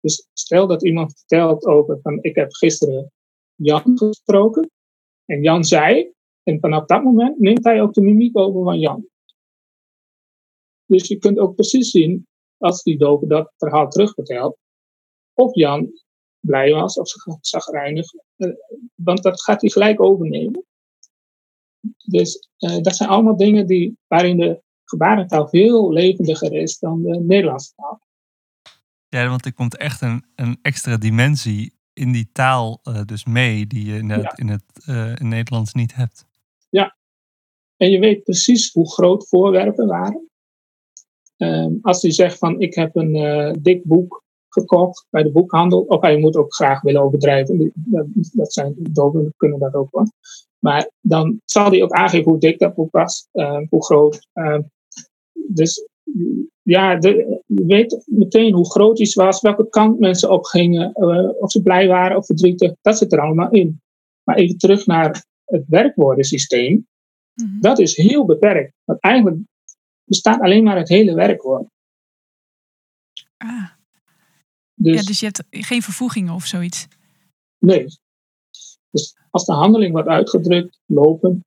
[0.00, 3.12] Dus stel dat iemand vertelt over van ik heb gisteren
[3.54, 4.70] Jan gesproken
[5.24, 6.12] en Jan zei,
[6.42, 9.08] en vanaf dat moment neemt hij ook de mimiek over van Jan.
[10.86, 12.26] Dus je kunt ook precies zien,
[12.58, 14.58] als die dove dat verhaal terugvertelt,
[15.34, 15.92] of Jan
[16.40, 17.08] blij was of
[17.40, 18.06] zagrijnig.
[18.36, 18.54] Uh,
[18.94, 20.64] want dat gaat hij gelijk overnemen.
[22.06, 27.20] Dus uh, dat zijn allemaal dingen die, waarin de gebarentaal veel levendiger is dan de
[27.20, 28.00] Nederlandse taal.
[29.08, 33.66] Ja, want er komt echt een, een extra dimensie in die taal uh, dus mee,
[33.66, 34.36] die je in het, ja.
[34.36, 34.64] in het
[35.20, 36.26] in Nederlands niet hebt.
[36.68, 36.96] Ja,
[37.76, 40.28] en je weet precies hoe groot voorwerpen waren.
[41.36, 45.80] Um, als hij zegt van ik heb een uh, dik boek gekocht bij de boekhandel,
[45.80, 50.12] of hij moet ook graag willen overdrijven, dat, dat zijn doven kunnen dat ook wel.
[50.58, 54.28] Maar dan zal hij ook aangeven hoe dik dat boek was, uh, hoe groot.
[55.54, 55.88] Dus
[56.62, 60.94] ja, de, je weet meteen hoe groot iets was, welke kant mensen op gingen,
[61.40, 63.80] of ze blij waren of verdrietig, dat zit er allemaal in.
[64.22, 66.72] Maar even terug naar het werkwoordensysteem.
[67.34, 67.60] Mm -hmm.
[67.60, 68.74] Dat is heel beperkt.
[68.84, 69.36] Want eigenlijk
[70.04, 71.68] bestaat alleen maar het hele werkwoord.
[73.36, 73.70] Ah.
[74.74, 76.86] Dus, ja, dus je hebt geen vervoegingen of zoiets?
[77.58, 77.86] Nee.
[78.90, 81.44] Dus als de handeling wordt uitgedrukt, lopen,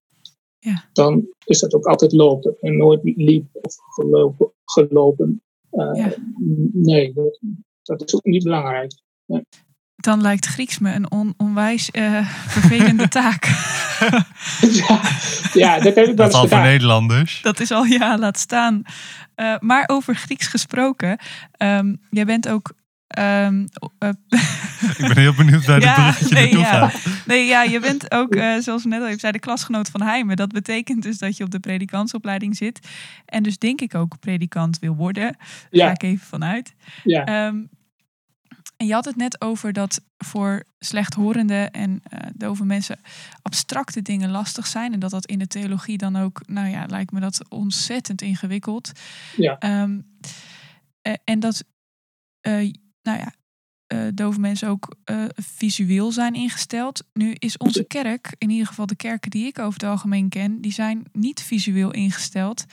[0.64, 0.84] ja.
[0.94, 4.52] dan is dat ook altijd lopen en nooit liep of gelopen.
[4.66, 5.42] gelopen.
[5.72, 6.14] Uh, ja.
[6.74, 7.40] Nee, dat,
[7.82, 8.94] dat, is ook niet belangrijk.
[9.26, 9.46] Nee.
[9.96, 13.46] Dan lijkt Grieks me een on, onwijs uh, vervelende taak.
[14.62, 15.02] ja,
[15.54, 17.42] ja, dat heb ik wel Dat al voor Nederlanders.
[17.42, 18.82] Dat is al, ja, laat staan.
[19.36, 21.20] Uh, maar over Grieks gesproken.
[21.58, 22.74] Um, jij bent ook
[23.20, 23.68] Um,
[24.00, 24.10] uh,
[24.98, 26.90] ik ben heel benieuwd waar ja, dit bruggetje nee, ja.
[26.90, 27.26] gaat.
[27.26, 30.02] Nee, ja, je bent ook, uh, zoals we net al even zei, de klasgenoot van
[30.02, 30.36] Heimen.
[30.36, 32.88] Dat betekent dus dat je op de predikantsopleiding zit.
[33.26, 35.24] En dus denk ik ook predikant wil worden.
[35.24, 35.86] Daar ja.
[35.86, 36.74] ga ik even vanuit.
[37.04, 37.48] Ja.
[37.48, 37.70] Um,
[38.78, 43.00] en je had het net over dat voor slechthorende en uh, dove mensen
[43.42, 44.94] abstracte dingen lastig zijn.
[44.94, 48.92] En dat dat in de theologie dan ook, nou ja, lijkt me dat ontzettend ingewikkeld.
[49.36, 49.82] Ja.
[49.82, 50.06] Um,
[51.08, 51.64] uh, en dat
[52.48, 52.74] uh,
[53.04, 53.34] nou ja,
[53.94, 57.04] uh, dove mensen ook uh, visueel zijn ingesteld.
[57.14, 60.62] Nu is onze kerk, in ieder geval de kerken die ik over het algemeen ken,
[60.62, 62.66] die zijn niet visueel ingesteld.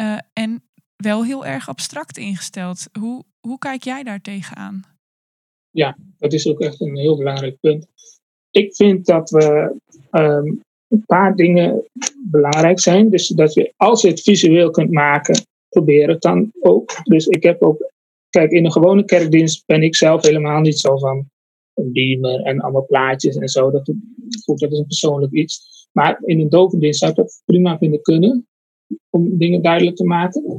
[0.00, 0.62] Uh, en
[0.96, 2.88] wel heel erg abstract ingesteld.
[2.98, 4.82] Hoe, hoe kijk jij daar tegenaan?
[5.70, 7.86] Ja, dat is ook echt een heel belangrijk punt.
[8.50, 9.76] Ik vind dat we
[10.10, 11.84] um, een paar dingen
[12.18, 13.10] belangrijk zijn.
[13.10, 17.00] Dus dat je, als je het visueel kunt maken, probeer het dan ook.
[17.04, 17.91] Dus ik heb ook
[18.32, 21.30] Kijk, in een gewone kerkdienst ben ik zelf helemaal niet zo van
[21.74, 23.70] een beamer en allemaal plaatjes en zo.
[23.70, 23.92] Dat,
[24.44, 25.86] goed, dat is een persoonlijk iets.
[25.92, 28.46] Maar in een dovendienst zou ik dat prima vinden kunnen.
[29.10, 30.58] Om dingen duidelijk te maken.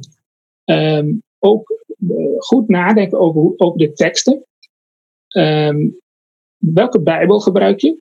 [0.65, 4.45] Um, ook uh, goed nadenken over, de teksten.
[5.35, 5.99] Um,
[6.57, 7.97] welke Bijbel gebruik je?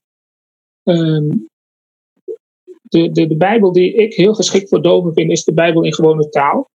[0.83, 1.47] Um,
[2.83, 5.95] de, de, de Bijbel die ik heel geschikt voor doven vind, is de Bijbel in
[5.95, 6.71] gewone taal.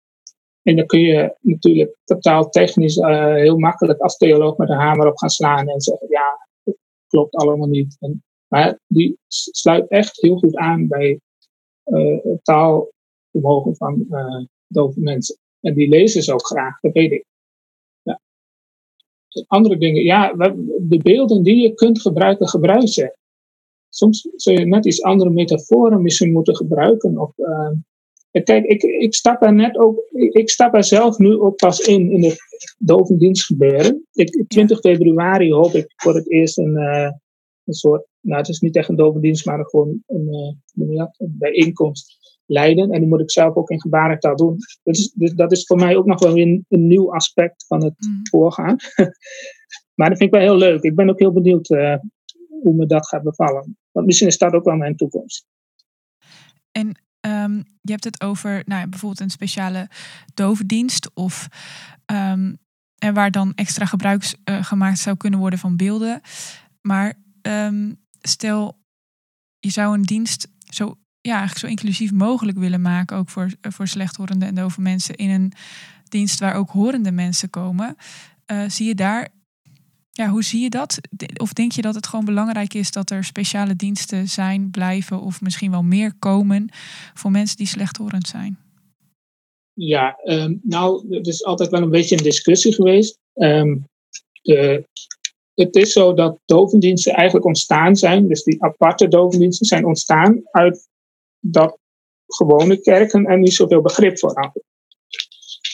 [0.63, 5.07] En dan kun je natuurlijk totaal technisch uh, heel makkelijk als theoloog met een hamer
[5.07, 7.99] op gaan slaan en zeggen, ja, dat klopt allemaal niet.
[8.49, 11.21] Maar die sluit echt heel goed aan bij
[11.85, 14.07] uh, taalvermogen van
[14.69, 15.37] uh, mensen.
[15.61, 17.25] En die lezen ze ook graag, dat weet ik.
[19.47, 20.33] andere dingen, ja,
[20.79, 23.17] de beelden die je kunt gebruiken, gebruik ze.
[23.89, 27.19] Soms zul je net iets andere metaforen misschien moeten gebruiken.
[27.19, 27.33] Of,
[28.33, 32.11] kijk, ik, ik, stap er net ook, ik, stap er zelf nu ook pas in,
[32.11, 32.39] in het
[32.79, 34.07] dovendienst gebeuren.
[34.13, 37.11] Ik, 20 februari hoop ik voor het eerst een, uh,
[37.65, 42.21] een soort, nou het is niet echt een dovendienst, maar gewoon een, uh, een bijeenkomst
[42.47, 42.91] leiden.
[42.91, 44.57] En die moet ik zelf ook in gebarentaal doen.
[44.83, 47.95] Dus, dus dat is voor mij ook nog wel een, een nieuw aspect van het
[47.99, 48.21] mm.
[48.23, 48.77] voorgaan.
[49.97, 50.83] maar dat vind ik wel heel leuk.
[50.83, 51.97] Ik ben ook heel benieuwd uh,
[52.63, 53.77] hoe me dat gaat bevallen.
[53.91, 55.47] Want misschien is dat ook wel mijn toekomst.
[56.71, 59.89] En um, je hebt het over nou, bijvoorbeeld een speciale
[60.35, 61.49] dovendienst of
[62.07, 62.59] um,
[62.99, 66.21] en waar dan extra gebruik uh, gemaakt zou kunnen worden van beelden.
[66.81, 68.81] Maar um, stel,
[69.59, 74.47] je zou een dienst zo ja, zo inclusief mogelijk willen maken, ook voor, voor slechthorende
[74.47, 75.53] en dove mensen, in een
[76.09, 77.97] dienst waar ook horende mensen komen.
[78.47, 79.29] Uh, zie je daar,
[80.13, 81.01] ja, hoe zie je dat?
[81.37, 85.41] Of denk je dat het gewoon belangrijk is dat er speciale diensten zijn, blijven of
[85.41, 86.69] misschien wel meer komen
[87.15, 88.59] voor mensen die slechthorend zijn?
[89.75, 93.19] Ja, um, nou, het is altijd wel een beetje een discussie geweest.
[93.35, 93.89] Um,
[94.43, 94.85] de,
[95.55, 100.89] het is zo dat dovendiensten eigenlijk ontstaan zijn, dus die aparte dovendiensten zijn ontstaan uit
[101.41, 101.79] dat
[102.27, 104.63] gewone kerken er niet zoveel begrip voor hadden.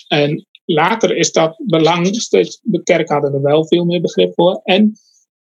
[0.08, 4.60] En later is dat belang steeds, de kerk hadden er wel veel meer begrip voor.
[4.64, 4.92] En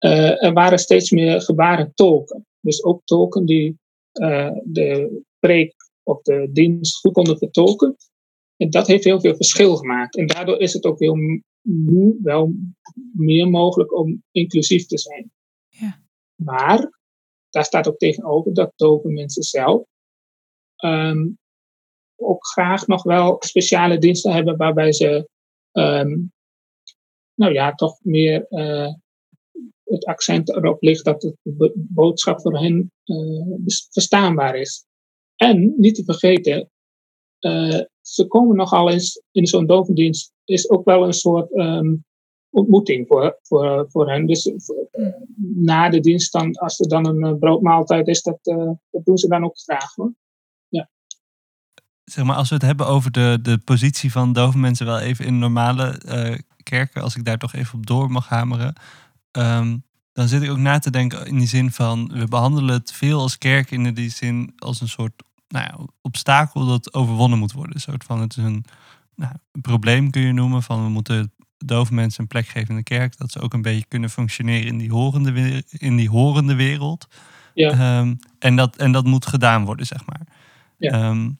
[0.00, 2.46] uh, er waren steeds meer gebaren tolken.
[2.60, 3.78] Dus ook tolken die
[4.12, 7.96] uh, de preek of de dienst goed konden vertolken.
[8.56, 10.16] En dat heeft heel veel verschil gemaakt.
[10.16, 11.16] En daardoor is het ook heel
[11.62, 12.54] nu wel
[13.12, 15.30] meer mogelijk om inclusief te zijn.
[15.68, 16.02] Ja.
[16.34, 16.98] Maar
[17.50, 19.82] daar staat ook tegenover dat dove mensen zelf
[20.84, 21.38] um,
[22.20, 25.28] ook graag nog wel speciale diensten hebben waarbij ze,
[25.72, 26.32] um,
[27.34, 28.92] nou ja, toch meer uh,
[29.84, 33.56] het accent erop ligt dat de boodschap voor hen uh,
[33.90, 34.84] verstaanbaar is.
[35.36, 36.70] En niet te vergeten,
[37.40, 42.04] uh, ze komen nogal eens in zo'n dovendienst, is ook wel een soort um,
[42.50, 44.26] ontmoeting voor, voor, voor hen.
[44.26, 44.62] Dus uh,
[45.54, 48.38] na de dienst, dan, als er dan een broodmaaltijd is, dat,
[48.90, 50.12] dat doen ze dan ook graag hoor
[52.10, 55.24] zeg maar, als we het hebben over de, de positie van dove mensen wel even
[55.24, 58.74] in normale uh, kerken, als ik daar toch even op door mag hameren,
[59.32, 62.92] um, dan zit ik ook na te denken in die zin van, we behandelen het
[62.92, 67.52] veel als kerk in die zin als een soort nou ja, obstakel dat overwonnen moet
[67.52, 67.74] worden.
[67.74, 68.64] Een soort van, het is een,
[69.16, 72.76] nou, een probleem kun je noemen, van we moeten dove mensen een plek geven in
[72.76, 76.54] de kerk, dat ze ook een beetje kunnen functioneren in die horende, in die horende
[76.54, 77.08] wereld.
[77.54, 77.98] Ja.
[77.98, 80.20] Um, en, dat, en dat moet gedaan worden, zeg maar.
[80.76, 81.08] Ja.
[81.08, 81.38] Um,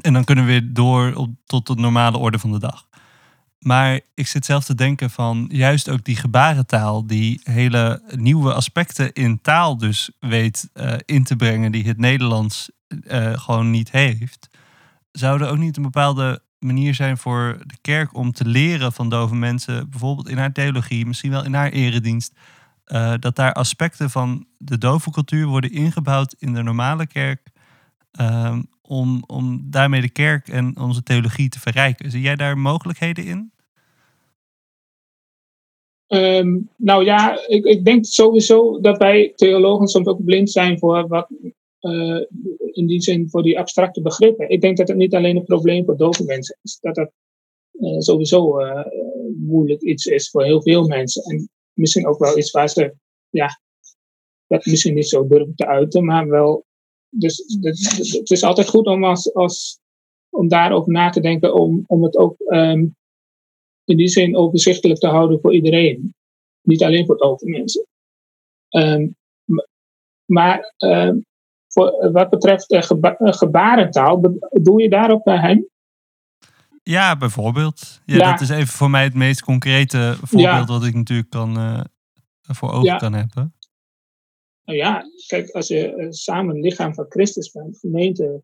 [0.00, 2.88] en dan kunnen we weer door op, tot de normale orde van de dag.
[3.58, 9.12] Maar ik zit zelf te denken van juist ook die gebarentaal, die hele nieuwe aspecten
[9.12, 14.50] in taal dus weet uh, in te brengen, die het Nederlands uh, gewoon niet heeft.
[15.12, 19.08] Zou er ook niet een bepaalde manier zijn voor de kerk om te leren van
[19.08, 22.32] dove mensen, bijvoorbeeld in haar theologie, misschien wel in haar eredienst,
[22.86, 27.50] uh, dat daar aspecten van de dove cultuur worden ingebouwd in de normale kerk,
[28.20, 32.10] um, om, om daarmee de kerk en onze theologie te verrijken.
[32.10, 33.52] Zie jij daar mogelijkheden in?
[36.12, 41.08] Um, nou ja, ik, ik, denk sowieso dat wij theologen soms ook blind zijn voor
[41.08, 41.28] wat,
[41.80, 42.20] uh,
[42.72, 44.48] in die zin voor die abstracte begrippen.
[44.48, 47.10] Ik denk dat het niet alleen een probleem voor dove mensen is, dat dat
[47.72, 48.84] uh, sowieso uh,
[49.36, 51.22] moeilijk iets is voor heel veel mensen.
[51.22, 52.94] En misschien ook wel iets waar ze,
[53.30, 53.60] ja,
[54.46, 56.64] dat misschien niet zo durven te uiten, maar wel
[57.14, 59.78] dus, dus, het is altijd goed om, als, als,
[60.30, 62.96] om daarover na te denken, om, om het ook um,
[63.84, 66.14] in die zin overzichtelijk te houden voor iedereen.
[66.62, 67.86] Niet alleen voor dove mensen.
[68.70, 69.16] Um,
[70.24, 71.24] maar um,
[71.68, 74.20] voor, wat betreft uh, geba gebarentaal,
[74.50, 75.68] doe je daarop uh, hem?
[76.82, 78.00] Ja, bijvoorbeeld.
[78.04, 80.64] Ja, ja, Dat is even voor mij het meest concrete voorbeeld ja.
[80.64, 81.80] wat ik natuurlijk kan, uh,
[82.42, 82.96] voor ogen ja.
[82.96, 83.54] kan hebben.
[84.64, 88.42] Nou ja, kijk, als je uh, samen lichaam van Christus bent, gemeente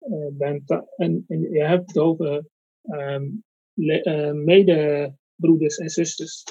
[0.00, 2.46] uh, bent, en, en, je hebt over
[2.82, 6.44] um, uh, medebroeders en zusters,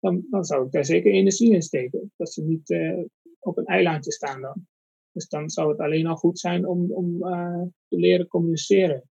[0.00, 2.12] dan, dan zou ik daar zeker energie in steken.
[2.16, 2.76] Dat ze niet
[3.38, 4.66] op een eilandje staan dan.
[5.12, 7.18] Dus dan zou het alleen al goed zijn om, om
[7.88, 9.02] te leren communiceren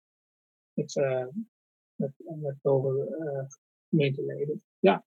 [0.73, 0.95] met,
[1.95, 3.08] met, met over
[3.89, 4.63] gemeenteleden.
[4.80, 5.06] Ja.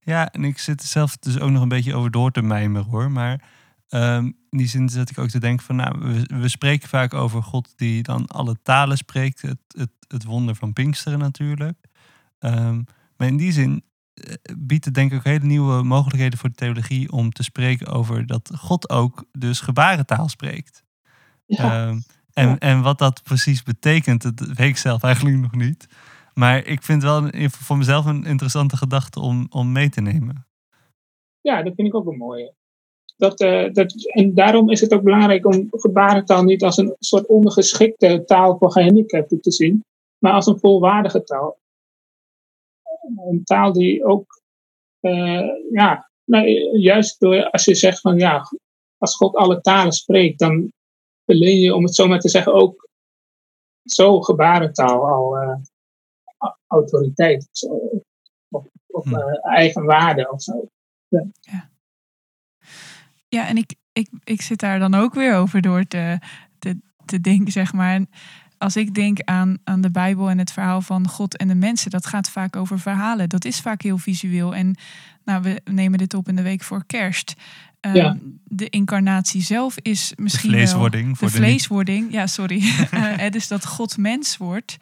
[0.00, 2.86] Ja, en ik zit er zelf dus ook nog een beetje over door te mijmeren
[2.90, 3.10] hoor.
[3.10, 3.42] Maar
[3.88, 7.14] um, in die zin zit ik ook te denken van, nou, we, we, spreken vaak
[7.14, 9.42] over God die dan alle talen spreekt.
[9.42, 11.78] Het, het, het wonder van Pinksteren natuurlijk.
[12.38, 12.84] Um,
[13.16, 13.84] maar in die zin
[14.58, 18.26] biedt het denk ik ook hele nieuwe mogelijkheden voor de theologie om te spreken over
[18.26, 20.84] dat God ook dus gebarentaal spreekt.
[21.46, 21.88] Ja.
[21.88, 21.98] Ehm,
[22.32, 25.86] en, en wat dat precies betekent, dat weet ik zelf eigenlijk nog niet.
[26.34, 30.46] Maar ik vind wel voor mezelf een interessante gedachte om, om mee te nemen.
[31.40, 32.54] Ja, dat vind ik ook een mooie.
[33.16, 37.26] Dat, eh, dat, en daarom is het ook belangrijk om gebarentaal niet als een soort
[37.26, 39.84] ondergeschikte taal voor gehandicapten te zien,
[40.18, 41.58] maar als een volwaardige taal.
[43.28, 44.42] Een taal die ook,
[45.00, 48.42] eh, ja, nou, juist door, als je zegt van ja,
[48.98, 50.72] als God alle talen spreekt, dan
[51.24, 52.88] verleen je, om het zo maar te zeggen, ook
[53.84, 55.56] zo gebarentaal al eh,
[56.70, 57.68] autoriteit of, zo,
[58.48, 59.14] of, of Hm.
[59.14, 60.68] eh, eigenwaarde of zo.
[63.28, 66.18] Ja, en ik, ik, ik zit daar dan ook weer over door te,
[66.58, 67.94] te, te denken, zeg maar.
[67.94, 68.08] En
[68.58, 71.90] Als ik denk aan, aan de Bijbel en het verhaal van God en de mensen,
[71.90, 73.28] dat gaat vaak over verhalen.
[73.28, 74.54] Dat is vaak heel visueel.
[74.54, 74.76] En
[75.24, 77.34] nou, we nemen dit op in de week voor kerst.
[77.80, 78.16] Ehm, Ja.
[78.44, 80.58] De incarnatie zelf is De misschien wel...
[80.60, 81.18] vleeswording.
[81.18, 82.58] Voor de de vleeswording, ja, sorry.
[82.90, 84.76] Eh, hè, dus dat God mens wordt.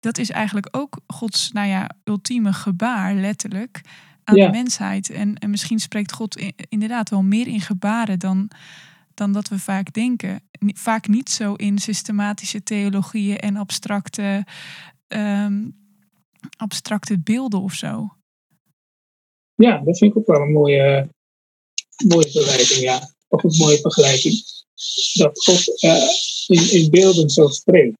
[0.00, 3.80] Dat is eigenlijk ook Gods, nou ja, ultieme gebaar, letterlijk,
[4.24, 4.46] aan Ja.
[4.46, 5.10] de mensheid.
[5.10, 8.50] En, en misschien spreekt God i- inderdaad wel meer in gebaren dan,
[9.14, 10.40] dan dat we vaak denken.
[10.60, 14.46] Vaak niet zo in systematische theologieën en abstracte,
[15.08, 15.68] ehm,
[16.56, 18.16] abstracte beelden of zo.
[19.54, 21.08] Ja, dat vind ik ook wel een mooie,
[22.06, 23.10] mooie vergelijking, ja.
[23.28, 24.34] Of een mooie vergelijking.
[25.12, 26.02] Dat God eh,
[26.46, 27.96] in, in beelden zo spreekt.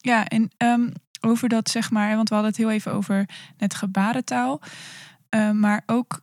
[0.00, 3.74] Ja, en ehm, over dat zeg maar, want we hadden het heel even over net
[3.74, 4.60] gebarentaal.
[5.28, 6.20] Eh, maar ook,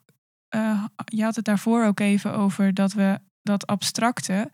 [0.50, 4.52] eh, je had het daarvoor ook even over dat we dat abstracte,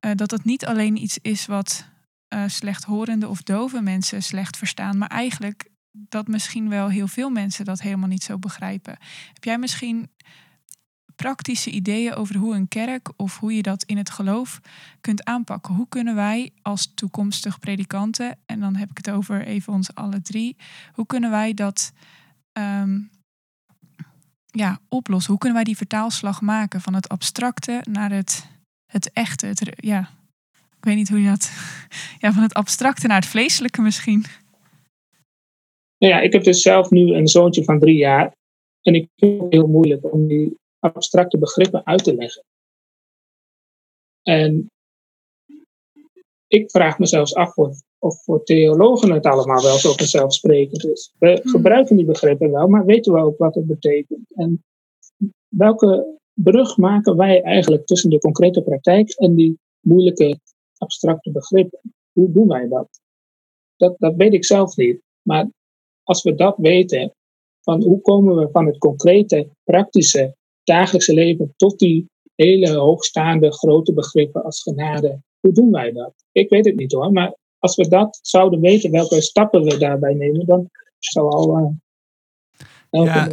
[0.00, 1.90] eh, dat het niet alleen iets is wat
[2.28, 7.64] eh, slechthorende of dove mensen slecht verstaan, maar eigenlijk dat misschien wel heel veel mensen
[7.64, 8.96] dat helemaal niet zo begrijpen.
[9.32, 10.10] Heb jij misschien
[11.22, 14.60] praktische ideeën over hoe een kerk of hoe je dat in het geloof
[15.00, 15.74] kunt aanpakken?
[15.74, 20.22] Hoe kunnen wij als toekomstig predikanten, en dan heb ik het over even ons alle
[20.22, 20.56] drie,
[20.92, 21.92] hoe kunnen wij dat
[22.52, 22.98] ehm,
[24.46, 25.30] ja, oplossen?
[25.30, 28.46] Hoe kunnen wij die vertaalslag maken van het abstracte naar het,
[28.92, 29.46] het echte?
[29.46, 30.00] Het, ja,
[30.52, 31.50] ik weet niet hoe je dat.
[32.18, 34.24] Ja, van het abstracte naar het vleeselijke misschien.
[35.96, 38.32] Ja, ik heb dus zelf nu een zoontje van drie jaar.
[38.82, 42.44] En ik vind het heel moeilijk om die abstracte begrippen uit te leggen.
[44.22, 44.70] En
[46.46, 51.14] ik vraag me zelfs af of, of voor theologen het allemaal wel zo vanzelfsprekend is.
[51.18, 51.50] We Hmm.
[51.50, 54.32] gebruiken die begrippen wel, maar weten we ook wat het betekent?
[54.34, 54.64] En
[55.48, 60.38] welke brug maken wij eigenlijk tussen de concrete praktijk en die moeilijke
[60.76, 61.80] abstracte begrippen?
[62.12, 63.00] Hoe doen wij dat?
[63.76, 65.00] Dat, dat weet ik zelf niet.
[65.22, 65.50] Maar
[66.02, 67.14] als we dat weten,
[67.60, 73.92] van hoe komen we van het concrete, praktische, dagelijkse leven tot die hele hoogstaande grote
[73.92, 76.12] begrippen als genade, hoe doen wij dat?
[76.32, 80.14] Ik weet het niet hoor, maar als we dat zouden weten, welke stappen we daarbij
[80.14, 81.78] nemen, dan zou al.
[82.90, 83.28] eh, Ja,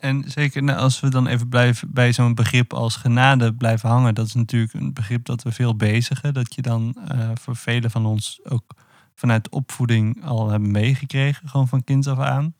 [0.00, 4.14] En zeker nou, als we dan even blijven bij zo'n begrip als genade blijven hangen,
[4.14, 6.34] dat is natuurlijk een begrip dat we veel bezigen.
[6.34, 8.74] Dat je dan eh, voor velen van ons ook
[9.14, 12.54] vanuit opvoeding al hebben meegekregen, gewoon van kinds af aan.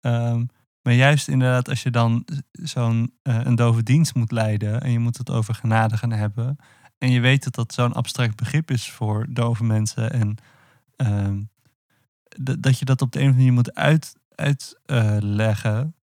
[0.00, 0.44] Ehm,
[0.86, 4.98] maar juist inderdaad, als je dan zo'n eh, een dove dienst moet leiden en je
[4.98, 6.56] moet het over genade gaan hebben.
[6.98, 10.12] En je weet dat dat zo'n abstract begrip is voor dove mensen.
[10.12, 10.36] En
[10.96, 11.40] ehm,
[12.28, 15.94] dat- dat je dat op de een of andere manier moet uit, uitleggen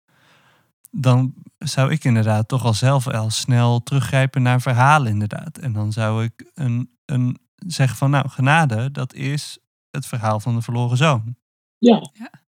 [0.91, 5.57] dan zou ik inderdaad toch al zelf al snel teruggrijpen naar verhalen inderdaad.
[5.57, 9.57] En dan zou ik een, een zeggen van nou, genade, dat is
[9.91, 11.35] het verhaal van de verloren zoon.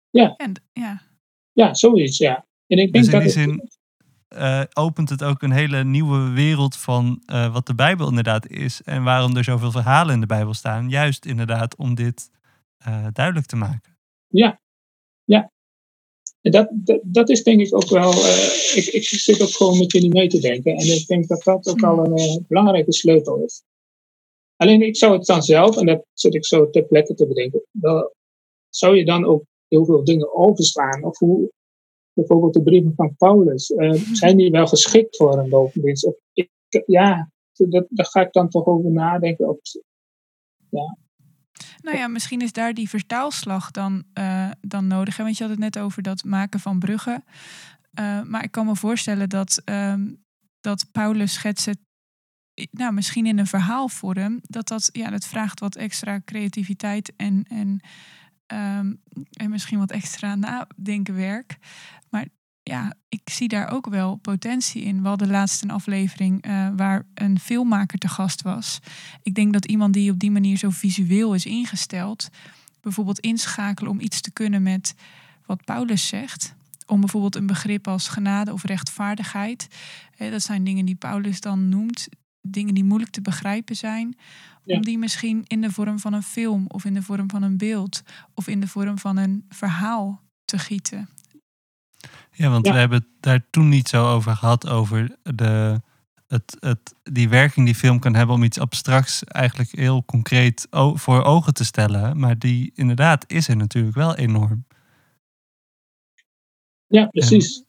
[0.09, 1.01] ja, En, ja.
[1.55, 2.45] Ja, zoiets, ja.
[2.67, 3.69] En ik denk Dus in dat die het- zin
[4.27, 8.81] eh, opent het ook een hele nieuwe wereld van eh, wat de Bijbel inderdaad is.
[8.83, 10.89] En waarom er zoveel verhalen in de Bijbel staan.
[10.89, 12.29] Juist inderdaad om dit
[12.77, 13.97] eh, duidelijk te maken.
[14.27, 14.59] Ja,
[15.23, 15.51] ja.
[16.41, 18.11] En dat, dat, dat is denk ik ook wel.
[18.13, 20.75] eh, ik, ik zit ook gewoon met jullie mee te denken.
[20.75, 23.63] En ik denk dat dat ook al een eh, belangrijke sleutel is.
[24.55, 27.63] Alleen ik zou het dan zelf, en dat zit ik zo ter plekke te bedenken.
[27.71, 28.15] Wel,
[28.69, 31.03] zou je dan ook heel veel dingen overslaan?
[31.03, 31.51] Of hoe,
[32.13, 36.05] bijvoorbeeld de brieven van Paulus, eh, zijn die wel geschikt voor een bovendienst?
[36.05, 36.49] Of ik,
[36.85, 39.49] ja, dat, daar ga ik dan toch over nadenken.
[39.49, 39.59] Of,
[41.81, 45.17] Nou ja, misschien is daar die vertaalslag dan, eh, dan nodig.
[45.17, 45.23] Hè?
[45.23, 47.23] Want je had het net over dat maken van bruggen.
[47.93, 50.13] Eh, maar ik kan me voorstellen dat, ehm,
[50.59, 51.77] dat Paulus schetsen,
[52.71, 57.81] nou, misschien in een verhaalvorm, dat dat, ja, dat vraagt wat extra creativiteit en, en
[58.45, 58.93] ehm,
[59.31, 61.57] en misschien wat extra nadenkenwerk.
[62.09, 62.25] Maar
[62.63, 65.01] ja, ik zie daar ook wel potentie in.
[65.01, 68.79] We hadden laatst een aflevering eh, waar een filmmaker te gast was.
[69.23, 72.29] Ik denk dat iemand die op die manier zo visueel is ingesteld,
[72.81, 74.95] bijvoorbeeld inschakelen om iets te kunnen met
[75.45, 76.55] wat Paulus zegt.
[76.85, 79.67] Om bijvoorbeeld een begrip als genade of rechtvaardigheid.
[80.15, 82.07] Hè, dat zijn dingen die Paulus dan noemt.
[82.41, 84.17] Dingen die moeilijk te begrijpen zijn.
[84.65, 84.75] Ja.
[84.75, 87.57] Om die misschien in de vorm van een film of in de vorm van een
[87.57, 88.01] beeld
[88.33, 91.09] of in de vorm van een verhaal te gieten.
[92.31, 92.73] Ja, want Ja.
[92.73, 95.81] we hebben het daar toen niet zo over gehad, over de,
[96.27, 101.23] het, het, die werking die film kan hebben om iets abstracts eigenlijk heel concreet voor
[101.23, 102.19] ogen te stellen.
[102.19, 104.65] Maar die inderdaad is er natuurlijk wel enorm.
[106.87, 107.63] Ja, precies.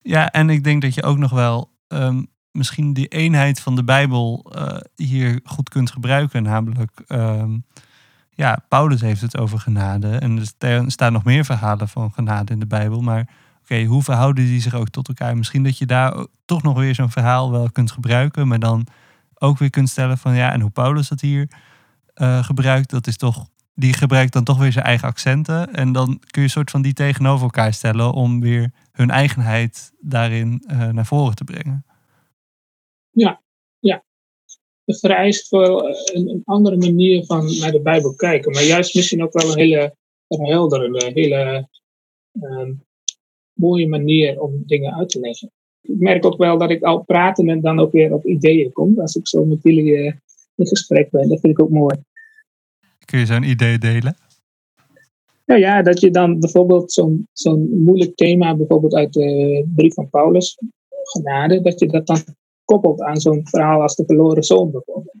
[0.00, 3.84] Ja, en ik denk dat je ook nog wel ehm, misschien die eenheid van de
[3.84, 6.42] Bijbel eh, hier goed kunt gebruiken.
[6.42, 7.58] Namelijk, ehm,
[8.30, 10.16] ja, Paulus heeft het over genade.
[10.16, 13.00] En er sta- staan nog meer verhalen van genade in de Bijbel.
[13.00, 13.28] Maar
[13.62, 15.36] oké, hoe verhouden die zich ook tot elkaar?
[15.36, 18.48] Misschien dat je daar toch nog weer zo'n verhaal wel kunt gebruiken.
[18.48, 18.86] Maar dan
[19.34, 21.48] ook weer kunt stellen van ja, en hoe Paulus dat hier
[22.14, 23.46] eh, gebruikt, dat is toch.
[23.74, 25.74] Die gebruikt dan toch weer zijn eigen accenten.
[25.74, 29.92] En dan kun je een soort van die tegenover elkaar stellen om weer hun eigenheid
[30.00, 31.84] daarin eh, naar voren te brengen.
[34.84, 38.52] Het vereist wel een, een andere manier van naar de Bijbel kijken.
[38.52, 39.96] Maar juist misschien ook wel een hele
[40.28, 41.68] verhelderende, hele
[42.40, 42.72] ehm,
[43.52, 45.50] mooie manier om dingen uit te leggen.
[45.80, 49.00] Ik merk ook wel dat ik al praten en dan ook weer op ideeën kom.
[49.00, 50.14] Als ik zo met jullie eh,
[50.54, 51.28] in gesprek ben.
[51.28, 51.96] Dat vind ik ook mooi.
[53.04, 54.16] Kun je zo'n idee delen?
[55.46, 60.10] Nou ja, dat je dan bijvoorbeeld zo'n zo'n moeilijk thema, bijvoorbeeld uit de brief van
[60.10, 60.58] Paulus,
[61.02, 62.24] genade, dat je dat dan
[62.64, 65.16] koppelt aan zo'n verhaal als de verloren zoon bijvoorbeeld.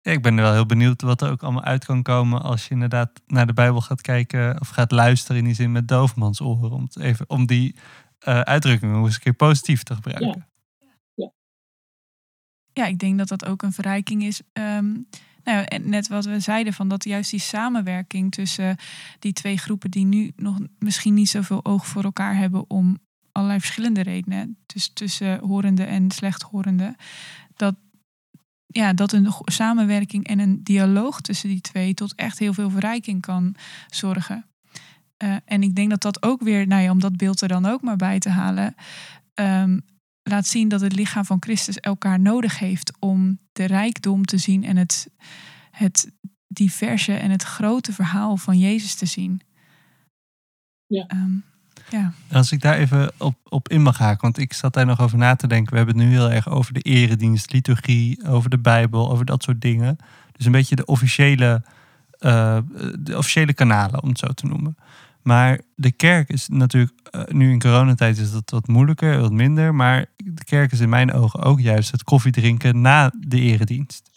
[0.00, 2.70] Ja, ik ben wel heel benieuwd wat er ook allemaal uit kan komen als je
[2.70, 6.70] inderdaad naar de Bijbel gaat kijken of gaat luisteren in die zin met doofmans oren.
[6.70, 7.74] Om, even, om die
[8.18, 10.46] eh uitdrukking nog eens een keer positief te gebruiken.
[12.72, 14.42] Ja, ik denk dat dat ook een verrijking is.
[14.52, 14.92] Ehm,
[15.44, 18.76] nou, ja, net wat we zeiden, van dat juist die samenwerking tussen
[19.18, 22.98] die twee groepen die nu nog misschien niet zoveel oog voor elkaar hebben om
[23.34, 26.96] allerlei verschillende redenen, dus tussen horende en slechthorende,
[27.56, 27.74] dat,
[28.66, 33.20] ja, dat een samenwerking en een dialoog tussen die twee tot echt heel veel verrijking
[33.20, 33.54] kan
[33.86, 34.46] zorgen.
[35.16, 37.66] Eh, en ik denk dat dat ook weer, nou ja, om dat beeld er dan
[37.66, 38.74] ook maar bij te halen,
[39.34, 39.78] ehm,
[40.22, 44.64] laat zien dat het lichaam van Christus elkaar nodig heeft om de rijkdom te zien
[44.64, 45.10] en het,
[45.70, 46.12] het
[46.46, 49.40] diverse en het grote verhaal van Jezus te zien.
[50.86, 51.06] Ja.
[51.06, 51.36] Ehm,
[51.90, 52.12] ja.
[52.32, 55.18] Als ik daar even op, op in mag haken, want ik zat daar nog over
[55.18, 55.70] na te denken.
[55.70, 59.42] We hebben het nu heel erg over de eredienst, liturgie, over de Bijbel, over dat
[59.42, 59.96] soort dingen.
[60.32, 61.62] Dus een beetje de officiële,
[62.18, 62.58] eh,
[62.98, 64.76] de officiële kanalen, om het zo te noemen.
[65.22, 69.74] Maar de kerk is natuurlijk, eh, nu in coronatijd is dat wat moeilijker, wat minder.
[69.74, 74.10] Maar de kerk is in mijn ogen ook juist het koffiedrinken na de eredienst.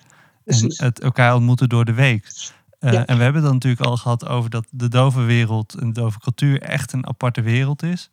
[0.46, 2.54] En het elkaar ontmoeten door de week.
[2.80, 3.06] Eh, Ja.
[3.06, 6.02] En we hebben het dan natuurlijk al gehad over dat de dove wereld en de
[6.02, 8.10] dove cultuur echt een aparte wereld is.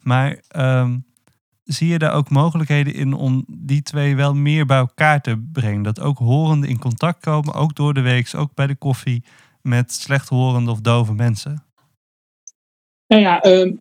[0.00, 0.98] Maar ehm,
[1.64, 5.82] zie je daar ook mogelijkheden in om die twee wel meer bij elkaar te brengen?
[5.82, 9.24] Dat ook horenden in contact komen, ook door de week, ook bij de koffie,
[9.62, 11.62] met slechthorende of dove mensen.
[13.06, 13.72] Nou ja, ehm,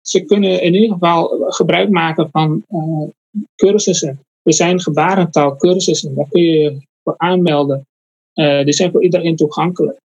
[0.00, 3.08] ze kunnen in ieder geval gebruik maken van eh,
[3.56, 4.20] cursussen.
[4.42, 7.86] Er zijn gebarentaalcursussen, daar kun je je voor aanmelden.
[8.38, 10.00] Eh, die zijn voor iedereen toegankelijk.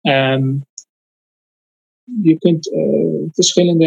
[0.00, 0.56] Ehm,
[2.22, 3.86] je kunt eh, verschillende,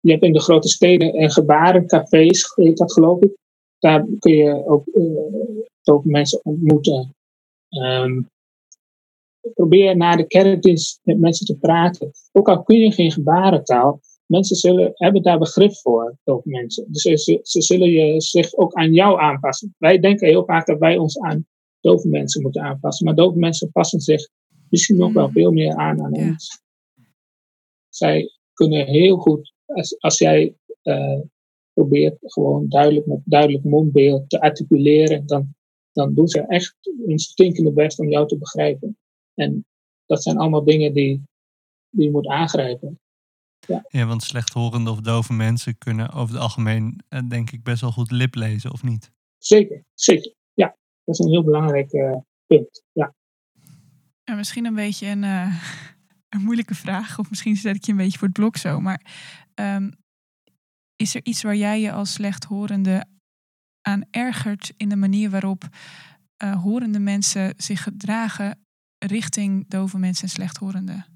[0.00, 3.36] je hebt in de grote steden eh, gebarencafés, heet dat geloof ik.
[3.78, 7.14] Daar kun je ook uh, mensen ontmoeten.
[7.68, 8.22] Ehm,
[9.54, 12.10] probeer na de kerkdienst met mensen te praten.
[12.32, 16.86] Ook al kun je geen gebarentaal, mensen zullen, hebben daar begrip voor, dove mensen.
[16.88, 19.74] Dus ze, ze zullen je, zich ook aan jou aanpassen.
[19.78, 21.46] Wij denken heel vaak dat wij ons aan
[21.84, 24.28] dove mensen moeten aanpassen, maar dove mensen passen zich
[24.68, 26.26] misschien nog wel veel meer aan aan Ja.
[26.28, 26.62] ons.
[27.88, 31.20] Zij kunnen heel goed, als, als jij uh,
[31.72, 35.54] probeert gewoon duidelijk met duidelijk mondbeeld te articuleren, dan,
[35.92, 36.76] dan doen ze echt
[37.06, 38.98] hun stinkende best om jou te begrijpen.
[39.34, 39.66] En
[40.06, 41.22] dat zijn allemaal dingen die,
[41.90, 42.98] die je moet aangrijpen.
[43.66, 43.84] Ja.
[43.88, 47.92] ja, want slechthorende of dove mensen kunnen over het algemeen, eh, denk ik, best wel
[47.92, 49.12] goed lip lezen, of niet?
[49.38, 50.34] Zeker, zeker.
[51.04, 52.82] Dat is een heel belangrijk uh, punt.
[52.92, 53.14] Ja.
[54.24, 54.34] ja.
[54.34, 55.64] misschien een beetje een, uh,
[56.34, 58.80] een moeilijke vraag, of misschien zet ik je een beetje voor het blok zo.
[58.80, 59.00] Maar
[59.54, 59.92] um,
[60.96, 63.04] is er iets waar jij je als slechthorende
[63.80, 65.64] aan ergert in de manier waarop
[66.44, 68.66] uh, horende mensen zich gedragen
[68.98, 71.06] richting dove mensen en slechthorenden?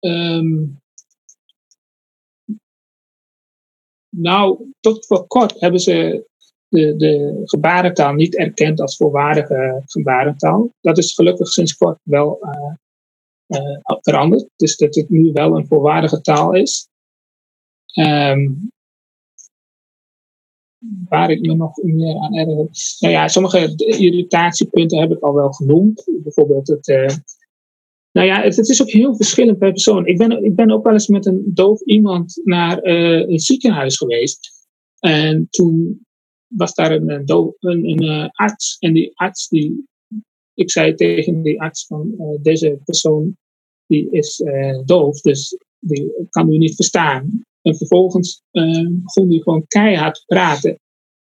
[0.00, 0.78] Um,
[4.16, 6.28] nou, tot voor kort hebben ze
[6.70, 10.72] de, de gebarentaal niet erkend als volwaardige gebarentaal.
[10.80, 14.48] Dat is gelukkig sinds kort wel uh, uh, veranderd.
[14.56, 16.88] Dus dat het nu wel een volwaardige taal is.
[17.94, 18.70] Um,
[21.08, 22.68] waar ik me nog meer aan erger.
[22.98, 26.04] Nou ja, sommige irritatiepunten heb ik al wel genoemd.
[26.22, 26.88] Bijvoorbeeld het.
[26.88, 27.08] Uh,
[28.12, 30.06] nou ja, het, het, is ook heel verschillend per persoon.
[30.06, 34.66] Ik ben, ik ben ook wel eens met een doof iemand naar een ziekenhuis geweest.
[34.98, 36.06] En toen
[36.56, 38.76] was daar een, een, doof, een, een uh, arts.
[38.78, 39.88] En die arts, die,
[40.54, 43.36] ik zei tegen die arts van deze persoon,
[43.86, 44.42] die is
[44.84, 47.44] doof, dus die kan u niet verstaan.
[47.62, 50.78] En vervolgens uh, begon hij gewoon keihard te praten.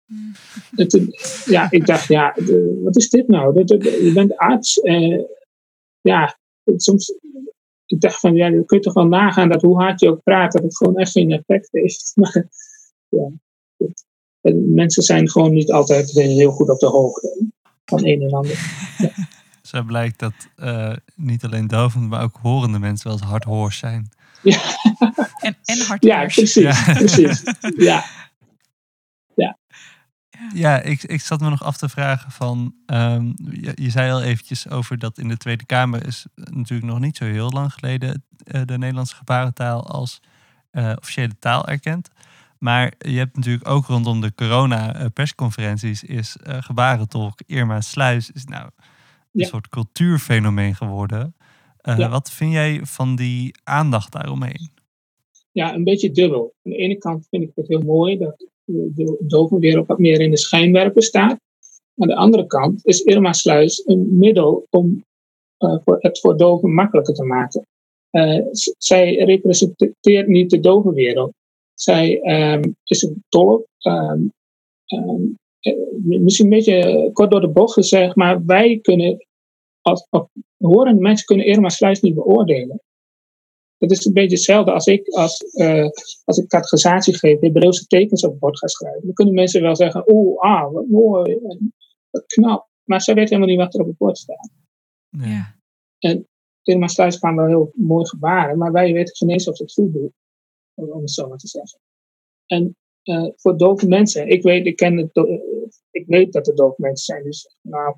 [0.05, 0.31] Mm.
[0.75, 1.09] En toen,
[1.45, 2.35] ja, ik dacht, ja,
[2.83, 3.63] wat is dit nou?
[3.65, 4.81] je bent arts.
[6.01, 6.37] Ja,
[6.75, 7.17] soms,
[7.85, 10.63] ik dacht van, ja, je toch wel nagaan dat hoe hard je ook praat, dat
[10.63, 12.11] het gewoon echt geen effect heeft.
[12.15, 12.47] Maar
[13.09, 13.31] ja,
[14.43, 17.51] en mensen zijn gewoon niet altijd heel goed op de hoogte
[17.85, 18.59] van een en ander.
[18.97, 19.11] Ja.
[19.61, 24.09] Zo blijkt dat uh, niet alleen dovende, maar ook horende mensen wel eens hardhoors zijn.
[24.41, 24.59] Ja.
[25.39, 26.53] En, en hard Ja, precies.
[26.53, 26.93] Ja.
[26.93, 27.43] precies.
[27.77, 28.05] Ja.
[29.35, 29.57] Ja.
[30.53, 34.21] Ja, ik, ik zat me nog af te vragen van, um, je, je, zei al
[34.21, 38.23] eventjes over dat in de Tweede Kamer is natuurlijk nog niet zo heel lang geleden
[38.45, 40.19] uh, de Nederlandse gebarentaal als
[40.71, 42.09] uh, officiële taal erkend.
[42.63, 48.45] Maar je hebt natuurlijk ook rondom de corona persconferenties is uh, gebarentolk Irma Sluis is
[48.45, 48.71] nou een
[49.31, 49.45] ja.
[49.45, 51.35] soort cultuurfenomeen geworden.
[51.81, 52.09] Uh, ja.
[52.09, 54.69] Wat vind jij van die aandacht daaromheen?
[55.51, 56.53] Ja, een beetje dubbel.
[56.63, 60.29] Aan de ene kant vind ik het heel mooi dat de dovenwereld wat meer in
[60.29, 61.39] de schijnwerpen staat.
[61.97, 65.03] Aan de andere kant is Irma Sluis een middel om
[65.59, 67.67] uh, voor het voor doven makkelijker te maken.
[68.77, 71.33] Zij representeert niet de dovenwereld.
[71.73, 72.21] Zij
[72.53, 73.23] um, is een.
[73.81, 74.31] Um,
[74.87, 75.37] um,
[76.01, 79.25] misschien een beetje kort door de bocht gezegd, maar wij kunnen
[79.81, 82.81] als, als horende mensen kunnen Irma Sluis niet beoordelen.
[83.77, 85.87] Dat is een beetje hetzelfde als ik, als, uh,
[86.23, 89.05] als ik categorisatie geef, Hebreeuwse tekens op het bord ga schrijven.
[89.05, 91.39] Dan kunnen mensen wel zeggen, oeh, ah, wat mooi,
[92.09, 92.67] wat knap.
[92.83, 94.49] Maar zij weten helemaal niet wat er op het bord staat.
[95.09, 95.55] Ja.
[95.99, 96.27] En
[96.63, 99.73] Irma Sluis kan wel heel mooi gebaren, maar wij weten geen eens of ze het
[99.73, 100.13] goed doen.
[100.73, 101.79] Om het zo maar te zeggen.
[102.45, 105.39] En uh, voor dove mensen, ik weet, ik, ken het, uh,
[105.91, 107.95] ik weet dat er dove mensen zijn, dus nou,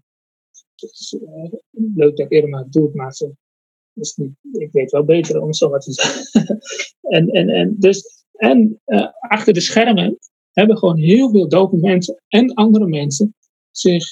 [0.76, 1.52] het uh,
[1.96, 3.34] leuk dat Irma het doet, maar ze
[4.16, 6.60] niet, ik weet wel beter om zo wat te zeggen.
[7.18, 8.82] en, en, en, dus, en
[9.20, 10.18] achter de schermen
[10.52, 13.36] hebben gewoon heel veel dove mensen en andere mensen
[13.72, 14.04] zich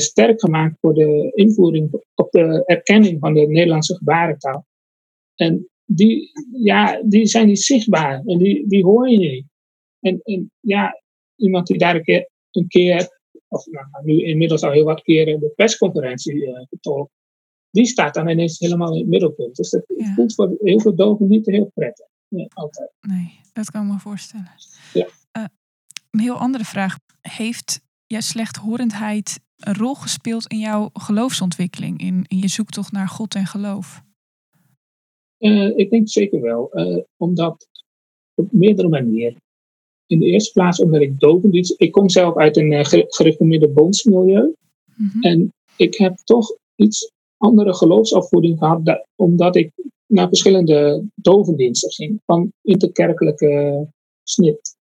[0.00, 4.66] sterk gemaakt voor de invoering, op de erkenning van de Nederlandse gebarentaal.
[5.34, 9.46] En die, ja, die zijn niet zichtbaar en die, die hoor je niet.
[10.00, 11.02] En, en ja,
[11.36, 15.40] iemand die daar een keer, een keer of nou, nu inmiddels al heel wat keren
[15.40, 17.12] de persconferentie uh, getolkt,
[17.70, 19.56] die staat dan ineens helemaal in het middelpunt.
[19.56, 20.14] Dus dat ja.
[20.14, 22.06] voelt voor heel veel doven niet heel prettig.
[22.28, 22.90] Nee, altijd.
[23.00, 24.50] Nee, dat kan ik me voorstellen.
[24.92, 25.06] Ja.
[25.38, 25.44] Uh,
[26.10, 26.98] een heel andere vraag.
[27.20, 33.34] Heeft jouw slechthorendheid een rol gespeeld in jouw geloofsontwikkeling, in, in je zoektocht naar God
[33.34, 34.02] en geloof?
[35.42, 36.70] Uh, ik denk zeker wel,
[37.16, 37.68] omdat
[38.34, 39.40] op meerdere manieren
[40.06, 41.74] in de eerste plaats omdat ik dovendienst.
[41.80, 44.54] Ik kom zelf uit een uh, gereformeerde bondsmilieu.
[44.94, 45.22] Mm-hmm.
[45.22, 49.72] En ik heb toch iets andere geloofsafvoeding gehad, dat, omdat ik
[50.06, 53.86] naar verschillende dovendiensten ging, van interkerkelijke
[54.22, 54.76] snit.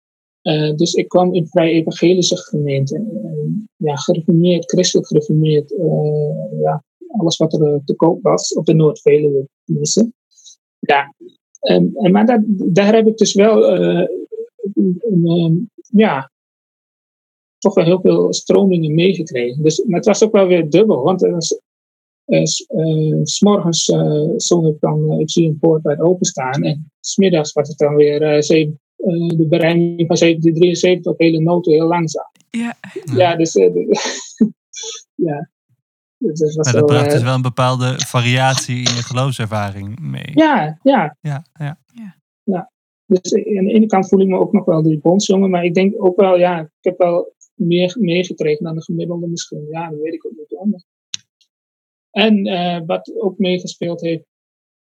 [0.43, 6.84] Uh, dus ik kwam in vrij evangelische gemeenten, uh, ja, gereformeerd, christelijk gereformeerd, uh, ja,
[7.08, 10.12] alles wat er te koop was op de Noordveluwe tenminste.
[10.88, 11.14] Ja,
[11.60, 13.80] en, en, maar dat, daar heb ik dus wel
[15.14, 16.32] um, ja,
[17.58, 19.64] toch wel heel veel stromingen meegekregen.
[19.64, 21.62] Dus, maar het was ook wel weer dubbel, want er was,
[22.26, 22.42] uh,
[22.86, 27.68] uh, s'morgens uh, zong ik dan Ik zie een poort bij openstaan en smiddags was
[27.68, 28.80] het dan weer zeven,
[29.38, 32.32] de bereiding van 1773 op hele noten heel langzaam.
[32.50, 32.76] Ja,
[33.16, 33.54] ja dus
[35.28, 35.50] ja.
[36.18, 40.32] Dus was maar dat bracht dus wel een bepaalde variatie in je geloofservaring mee.
[40.34, 41.18] Ja, ja.
[41.22, 41.80] Ja, ja.
[41.93, 42.18] ja.
[42.43, 42.72] ja.
[43.05, 45.74] Dus aan de ene kant voel ik me ook nog wel die bondsjongen, maar ik
[45.74, 49.68] denk ook wel, ja, ik heb wel meer meegekregen dan de gemiddelde misschien.
[49.70, 50.86] Ja, dat weet ik ook niet anders.
[52.11, 54.26] En uh, wat ook meegespeeld heeft,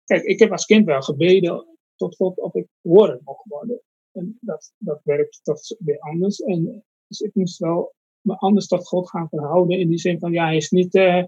[0.04, 1.66] kijk, ik heb als kind wel gebeden
[1.96, 3.80] tot God of ik woorden mocht worden.
[4.12, 6.40] En dat, dat werkt toch weer anders.
[6.40, 7.94] En dus ik moest wel
[8.24, 11.24] anders tot God gaan verhouden in die zin van, ja, hij is niet, uh,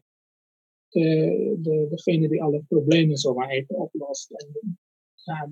[0.88, 4.30] de, de, degene die alle problemen zomaar even oplost.
[4.30, 4.78] En,
[5.14, 5.51] ja.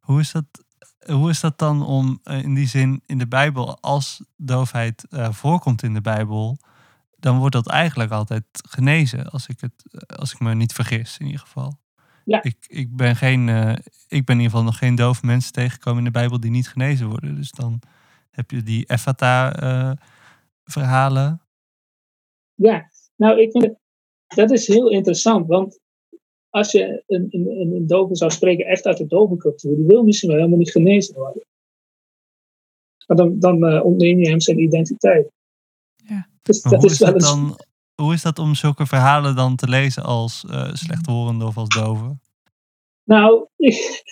[0.00, 0.64] Hoe is dat
[1.12, 5.32] hoe is dat dan om eh, in die zin in de Bijbel, als doofheid uh,
[5.32, 6.58] voorkomt in de Bijbel,
[7.16, 11.18] dan wordt dat eigenlijk altijd genezen, als ik, het, eh, als ik me niet vergis
[11.18, 11.78] in ieder geval.
[12.24, 12.42] Ja.
[12.42, 13.72] Ik, ik, ben geen, uh,
[14.08, 16.68] ik ben in ieder geval nog geen dove mensen tegengekomen in de Bijbel die niet
[16.68, 17.34] genezen worden.
[17.34, 17.80] Dus dan
[18.36, 21.40] heb je die Ephata-verhalen.
[22.54, 23.78] ja, nou, ik vind het,
[24.26, 25.80] dat is heel interessant, want
[26.50, 30.28] als je een, een, een dove zou spreken, echt uit de dovencultuur, die wil misschien
[30.28, 31.44] wel helemaal niet genezen worden.
[33.06, 35.30] Maar dan, dan uh, ontneem je hem zijn identiteit.
[35.94, 36.28] Ja.
[36.42, 37.60] Dus dat hoe, is, dat dan,
[37.94, 42.16] hoe is dat om zulke verhalen dan te lezen als uh, slechthorende of als dove?
[43.04, 44.04] Nou, ik,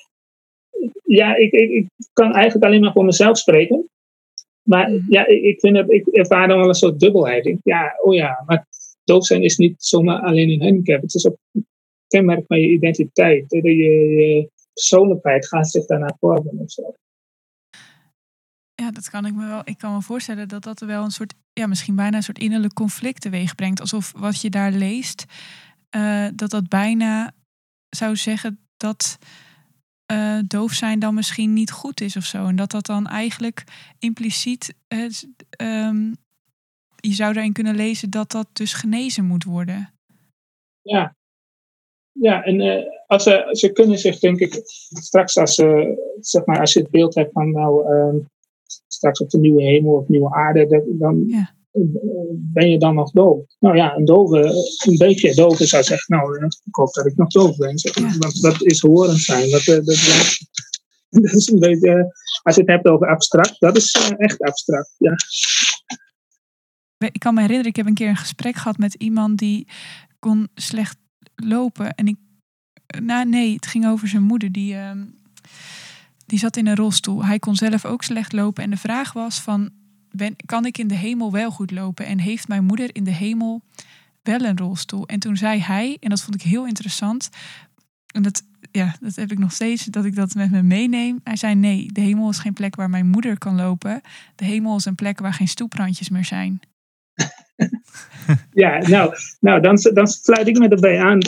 [1.21, 3.89] ja, ik, ik, ik, kan eigenlijk alleen maar voor mezelf spreken.
[4.65, 5.13] Maar mhm.
[5.13, 7.57] ja, ik, vind het, ik ervaar dan wel een soort dubbelheid.
[7.63, 8.67] ja, oh ja, maar
[9.05, 11.03] doof zijn is niet zomaar alleen een handicap.
[11.03, 11.37] Het is ook
[12.07, 13.45] kenmerk van je identiteit.
[13.49, 16.95] Je, je persoonlijkheid gaat zich daarna vormen of zo.
[18.75, 19.61] Ja, dat kan ik me wel.
[19.65, 22.75] Ik kan me voorstellen dat dat wel een soort, ja, misschien bijna een soort innerlijk
[22.75, 23.81] conflict teweeg brengt.
[23.81, 25.25] Alsof wat je daar leest,
[25.97, 27.33] uh, dat dat bijna
[27.89, 29.19] zou zeggen dat
[30.15, 32.47] uh, doof zijn dan misschien niet goed is of zo.
[32.47, 33.65] En dat dat dan eigenlijk
[33.99, 35.09] impliciet, uh,
[35.87, 36.17] um,
[36.97, 39.93] je zou daarin kunnen lezen dat dat dus genezen moet worden.
[40.83, 41.15] Ja,
[42.21, 45.89] ja, en uh, als ze, ze kunnen zich, denk ik, straks als, uh,
[46.21, 48.25] zeg maar, als je het beeld hebt van nou, uh,
[48.87, 51.55] straks op de nieuwe hemel of nieuwe aarde, dat, dan ja.
[52.53, 53.45] Ben je dan nog doof.
[53.59, 54.39] Nou ja, een dove,
[54.87, 57.73] een beetje dove zou zeggen, nou, ik hoop dat ik nog doof ben.
[57.75, 58.19] Ja.
[58.19, 59.51] Want dat is horend zijn.
[59.51, 60.39] Dat, dat, dat,
[61.23, 65.15] dat is een beetje, als je het hebt over abstract, dat is echt abstract, ja.
[66.99, 69.69] Ik kan me herinneren, ik heb een keer een gesprek gehad met iemand die
[70.19, 70.97] kon slecht
[71.35, 71.95] lopen.
[71.95, 72.17] En ik.
[73.03, 74.53] Nou, nee, het ging over zijn moeder.
[74.53, 74.91] Die, uh,
[76.27, 77.25] die zat in een rolstoel.
[77.25, 78.63] Hij kon zelf ook slecht lopen.
[78.63, 79.71] En de vraag was: van,
[80.17, 82.07] ben, kan ik in de hemel wel goed lopen?
[82.07, 83.63] En heeft mijn moeder in de hemel
[84.23, 85.07] wel een rolstoel?
[85.07, 87.31] En toen zei hij, en dat vond ik heel interessant.
[88.15, 91.21] En dat, ja, dat heb ik nog steeds, dat ik dat met me meeneem.
[91.25, 94.01] Hij zei: Nee, de hemel is geen plek waar mijn moeder kan lopen.
[94.35, 96.61] De hemel is een plek waar geen stoeprandjes meer zijn.
[98.65, 101.19] ja, nou, nou dan, dan sluit ik me erbij aan.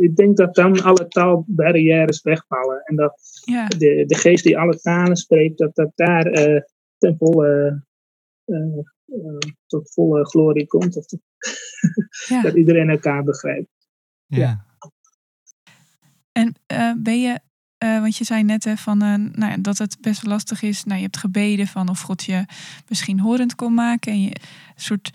[0.00, 2.82] Ik, denk dat dan alle taalbarrières wegvallen.
[2.84, 3.66] En dat ja.
[3.68, 6.60] de, de geest die alle talen spreekt, dat dat daar uh,
[6.98, 7.82] ten volle,
[9.66, 10.96] tot volle glorie komt.
[10.96, 11.04] Of
[12.28, 12.42] ja.
[12.46, 13.70] dat iedereen elkaar begrijpt.
[14.26, 14.38] Ja.
[14.38, 14.66] ja.
[16.32, 16.54] En
[17.02, 17.40] ben je
[17.82, 20.62] uh, want je zei net hè, van, uh, nou ja, dat het best wel lastig
[20.62, 20.84] is.
[20.84, 22.44] Nou, je hebt gebeden van of God je
[22.88, 24.12] misschien horend kon maken.
[24.12, 25.10] En je een soort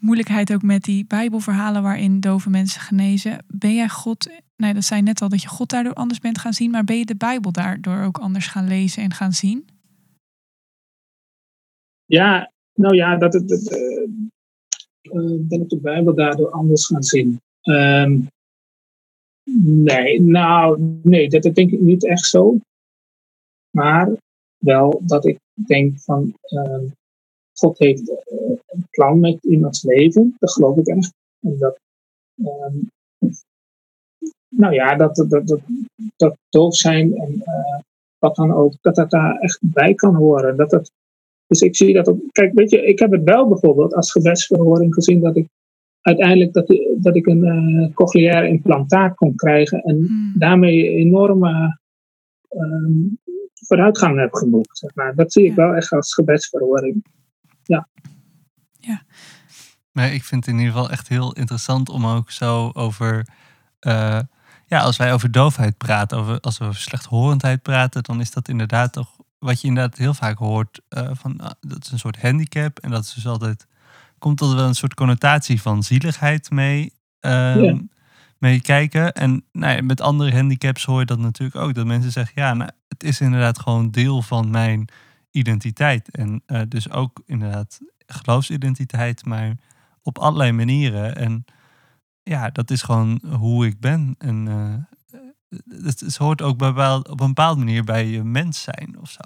[0.00, 3.44] moeilijkheid ook met die Bijbelverhalen waarin dove mensen genezen.
[3.46, 6.52] Ben jij God, nou, dat zei net al dat je God daardoor anders bent gaan
[6.52, 6.70] zien.
[6.70, 9.68] Maar ben je de Bijbel daardoor ook anders gaan lezen en gaan zien?
[12.10, 13.72] Ja, nou ja, dat, dat, dat
[15.02, 17.40] uh, ben ik de Bijbel daardoor anders gaan zien.
[17.62, 18.28] Um,
[19.58, 22.56] Nee, nou, nee, dat, denk ik niet echt zo.
[23.70, 24.12] Maar
[24.58, 26.90] wel dat ik denk van, uh,
[27.52, 28.16] God heeft uh,
[28.66, 31.12] een plan met iemands leven, dat geloof ik echt.
[31.40, 31.78] Dat,
[32.34, 32.72] uh,
[34.48, 35.60] nou ja, dat, dat, dat,
[36.16, 37.78] dat doof zijn en uh,
[38.18, 40.56] wat dan ook, dat dat daar echt bij kan horen.
[40.56, 40.90] Dat dat,
[41.50, 44.94] dus ik zie dat, op, kijk, weet je, ik heb het wel bijvoorbeeld als gebedsverhoring
[44.94, 45.48] gezien dat ik
[46.00, 50.32] uiteindelijk dat, dat ik een uh, cochleaire implantaat kon krijgen en hmm.
[50.36, 51.78] daarmee enorme
[52.50, 53.12] uh,
[53.66, 54.78] vooruitgang heb geboekt.
[54.78, 55.14] Zeg maar.
[55.14, 57.04] Dat zie ik wel echt als gebedsverhoring.
[57.62, 57.88] Ja.
[58.78, 59.02] ja.
[59.92, 63.26] Maar ik vind het in ieder geval echt heel interessant om ook zo over.
[63.86, 64.20] Uh,
[64.66, 68.48] ja, als wij over doofheid praten, over, als we over slechthorendheid praten, dan is dat
[68.48, 70.80] inderdaad toch wat je inderdaad heel vaak hoort.
[70.88, 73.66] Uh, van, dat is een soort handicap en dat is dus altijd
[74.20, 77.90] komt er wel een soort connotatie van zieligheid mee, um,
[78.38, 79.12] mee kijken.
[79.12, 81.74] En nou ja, met andere handicaps hoor je dat natuurlijk ook.
[81.74, 84.88] Dat mensen zeggen, ja, nou, het is inderdaad gewoon deel van mijn
[85.30, 86.10] identiteit.
[86.10, 89.56] En uh, dus ook inderdaad geloofsidentiteit, maar
[90.02, 91.16] op allerlei manieren.
[91.16, 91.44] En
[92.22, 94.14] ja, dat is gewoon hoe ik ben.
[94.18, 94.74] En uh,
[95.82, 96.60] het, het, hoort ook
[97.08, 99.20] op een bepaalde manier bij je mens zijn of zo.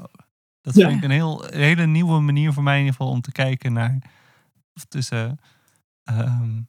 [0.60, 3.20] Dat vind ik een, heel, een hele nieuwe manier voor mij in ieder geval om
[3.20, 3.98] te kijken naar
[4.74, 5.40] of tussen.
[6.04, 6.60] Ehm,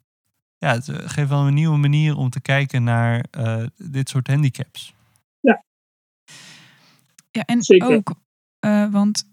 [0.58, 4.28] ja, het eh, geeft wel een nieuwe manier om te kijken naar uh, dit soort
[4.28, 4.94] handicaps.
[5.40, 5.64] Ja.
[7.32, 7.88] Ja, en Zeker.
[7.88, 8.16] ook,
[8.66, 9.30] uh, want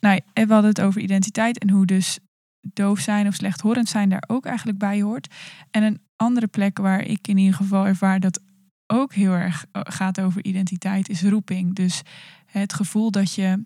[0.00, 2.18] nou, we hadden het over identiteit en hoe dus
[2.60, 5.34] doof zijn of slechthorend zijn daar ook eigenlijk bij hoort.
[5.70, 8.40] En een andere plek waar ik in ieder geval ervaar dat
[8.86, 11.74] ook heel erg eh, gaat over identiteit is roeping.
[11.74, 12.02] Dus
[12.46, 13.62] het gevoel dat je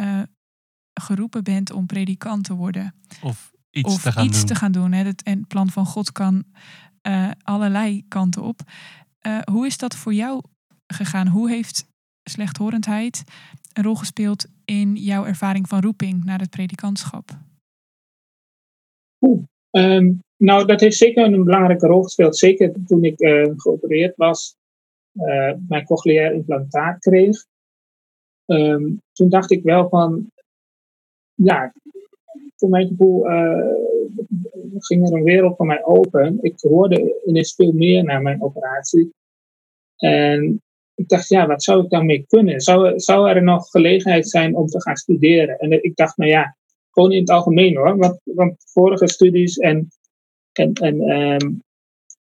[0.00, 0.22] uh,
[1.00, 2.94] geroepen bent om predikant te worden.
[3.22, 4.46] Of iets of te gaan iets doen.
[4.46, 4.92] te gaan doen.
[4.92, 5.04] Hè.
[5.04, 6.44] Het, en het plan van God kan
[7.08, 8.60] uh, allerlei kanten op.
[9.26, 10.42] Uh, hoe is dat voor jou
[10.86, 11.28] gegaan?
[11.28, 11.86] Hoe heeft
[12.22, 13.24] slechthorendheid
[13.72, 17.38] een rol gespeeld in jouw ervaring van roeping naar het predikantschap?
[19.20, 22.36] Oeh, um, nou, dat heeft zeker een belangrijke rol gespeeld.
[22.36, 24.56] Zeker toen ik uh, geopereerd was,
[25.12, 27.44] uh, mijn cochleair implantaat kreeg.
[28.46, 30.30] Um, toen dacht ik wel van,
[31.34, 31.72] ja,
[32.56, 33.72] voor mijn gevoel uh,
[34.78, 36.38] ging er een wereld voor mij open.
[36.40, 39.12] Ik hoorde ineens veel meer na mijn operatie.
[39.96, 40.62] En
[40.94, 42.60] ik dacht, ja, wat zou ik daarmee kunnen?
[42.60, 45.58] Zou, zou er nog gelegenheid zijn om te gaan studeren?
[45.58, 46.56] En ik dacht, nou ja,
[46.90, 48.18] gewoon in het algemeen hoor.
[48.24, 49.88] Want vorige studies en,
[50.58, 51.62] en, en um,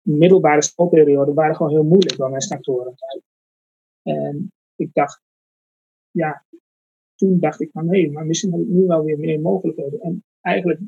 [0.00, 3.22] middelbare schoolperiode waren gewoon heel moeilijk bij mijn snactorentijd.
[4.02, 5.20] En ik dacht,
[6.10, 6.44] ja,
[7.14, 10.00] toen dacht ik van hé, maar misschien heb ik nu wel weer meer mogelijkheden.
[10.00, 10.80] En eigenlijk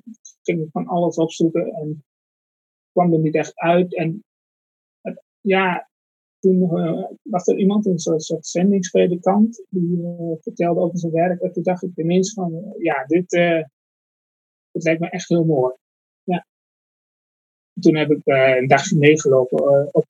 [0.43, 2.05] ging ik van alles opzoeken en
[2.93, 3.95] kwam er niet echt uit.
[3.95, 4.25] En
[5.01, 5.89] het, ja,
[6.39, 11.41] toen uh, was er iemand, een soort, soort zendingspredikant, die uh, vertelde over zijn werk.
[11.41, 13.31] En toen dacht ik ineens van, uh, ja, dit,
[14.71, 15.75] dit lijkt me echt heel mooi.
[17.81, 20.05] Toen heb ik een dagje meegelopen op,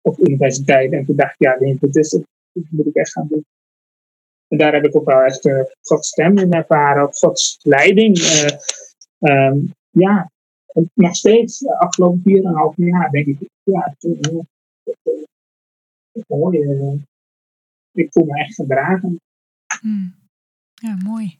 [0.00, 0.92] op de universiteit.
[0.92, 2.26] En toen dacht ik, ja, dit is het.
[2.52, 3.44] Moet ik echt gaan doen.
[4.48, 8.18] En daar heb ik ook wel echt uh, Gods stem in ervaren, Gods leiding.
[9.18, 10.30] Um, ja,
[10.94, 14.46] nog steeds, de afgelopen 4,5 jaar, denk ik, ja, toen,
[16.26, 17.06] mooi.
[17.92, 19.20] ik voel me echt gedragen.
[19.82, 20.14] Mm.
[20.74, 21.38] Ja, mooi.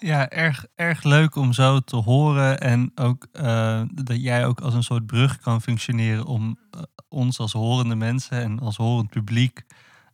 [0.00, 2.60] Ja, erg, erg leuk om zo te horen.
[2.60, 7.38] En ook uh, dat jij ook als een soort brug kan functioneren om uh, ons
[7.38, 9.64] als horende mensen en als horend publiek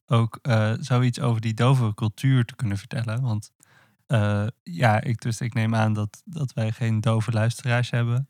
[0.07, 3.23] ook uh, zoiets over die dove cultuur te kunnen vertellen.
[3.23, 3.53] Want
[4.63, 8.27] ja, ik, dus ik neem aan dat, dat wij geen dove luisteraars hebben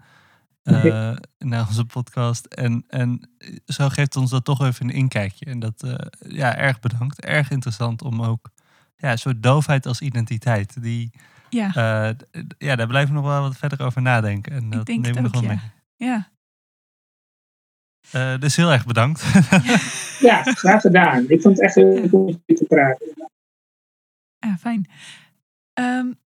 [1.38, 2.46] naar onze podcast.
[2.46, 3.30] En, en
[3.66, 5.44] zo geeft ons dat toch even een inkijkje.
[5.44, 5.96] En dat,
[6.28, 7.20] ja, erg bedankt.
[7.20, 8.50] Erg interessant om ook
[8.96, 10.82] ja, een soort doofheid als identiteit.
[10.82, 11.10] Die,
[11.54, 12.14] ja.
[12.58, 14.52] ja, daar blijven we nog wel wat verder over nadenken.
[14.52, 15.60] En dat ik denk nemen we nog ook, wel ja.
[15.96, 16.08] mee.
[16.08, 16.32] Ja.
[18.14, 19.22] Uh, dus heel erg bedankt.
[20.28, 21.24] ja, graag gedaan.
[21.28, 23.12] Ik vond het echt heel leuk om je te praten.
[24.58, 24.86] Fijn.
[25.74, 26.18] Um,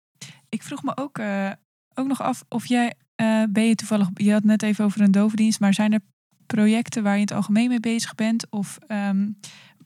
[0.48, 1.50] ik vroeg me ook, uh,
[1.94, 5.10] ook nog af of jij, uh, ben je toevallig, je had net even over een
[5.10, 6.00] dovendienst, maar zijn er
[6.46, 8.50] projecten waar je in het algemeen mee bezig bent?
[8.50, 9.38] Of um,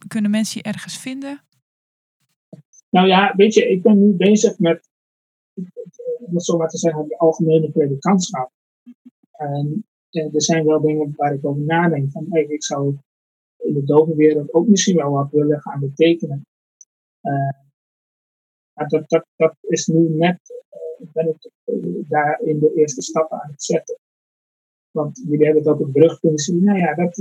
[0.09, 1.41] kunnen mensen je ergens vinden?
[2.91, 4.89] Nou ja, weet je, ik ben nu bezig met,
[6.27, 8.51] om het zo maar te zeggen, de algemene predikantschap.
[9.31, 12.11] En er zijn wel dingen waar ik over nadenk.
[12.11, 12.97] Van, hey, ik zou
[13.57, 16.47] in de dovenwereld ook misschien wel wat willen gaan betekenen.
[17.23, 17.61] Uh,
[18.73, 20.41] maar dat, dat, dat is nu net,
[21.01, 23.99] uh, ben ik uh, daar in de eerste stappen aan het zetten.
[24.91, 26.65] Want jullie hebben het ook een brug kunnen zien.
[26.65, 27.15] Nou ja, dat,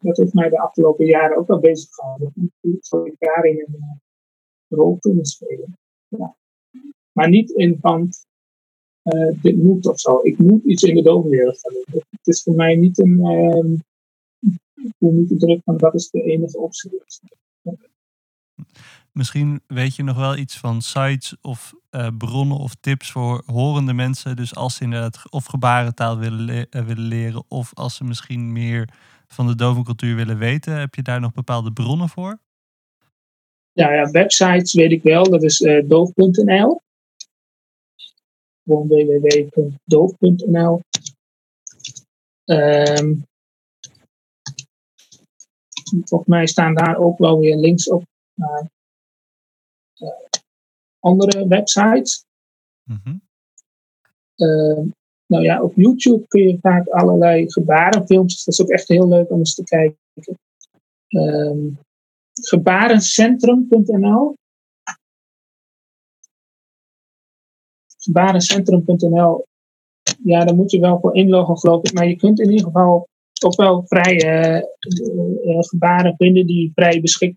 [0.00, 2.32] dat heeft mij de afgelopen jaren ook wel bezig gehouden.
[2.80, 4.00] Zou ik daarin een
[4.68, 5.78] rol kunnen spelen.
[6.08, 6.36] Ja.
[7.16, 8.08] Maar niet in van,
[9.02, 10.20] uh, dit moet of zo.
[10.22, 12.02] Ik moet iets in de dovenwereld gaan doen.
[12.10, 13.18] Het is voor mij niet een.
[13.18, 13.78] Uh,
[14.84, 17.02] ik voel niet de druk van dat is de enige optie.
[19.12, 23.92] Misschien weet je nog wel iets van sites of uh, bronnen of tips voor horende
[23.92, 24.36] mensen.
[24.36, 28.88] Dus als ze inderdaad of gebarentaal willen, le willen leren, of als ze misschien meer
[29.26, 32.38] van de dovencultuur willen weten, heb je daar nog bepaalde bronnen voor?
[33.72, 35.30] Ja, ja websites weet ik wel.
[35.30, 36.84] Dat is uh, doof.nl
[38.66, 40.80] gewoon www.doof.nl.
[42.44, 43.24] Um,
[46.04, 48.04] volgens mij staan daar ook wel weer links op
[48.34, 48.70] naar
[49.96, 50.08] uh,
[50.98, 52.24] andere websites.
[52.82, 53.20] Mm -hmm.
[54.36, 54.84] uh,
[55.26, 58.44] nou ja, op YouTube kun je vaak allerlei gebarenfilms.
[58.44, 59.98] Dat is ook echt heel leuk om eens te kijken.
[61.08, 61.78] Um,
[62.32, 64.36] gebarencentrum.nl
[68.06, 69.46] gebarencentrum.nl,
[70.24, 71.92] ja, daar moet je wel voor inloggen, geloof ik.
[71.92, 73.08] Maar je kunt in ieder geval
[73.44, 74.62] ook wel vrij uh,
[75.44, 77.36] uh, gebaren vinden die vrij, beschik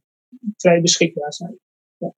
[0.57, 1.59] vrij beschikbaar zijn.
[1.97, 2.13] Ja.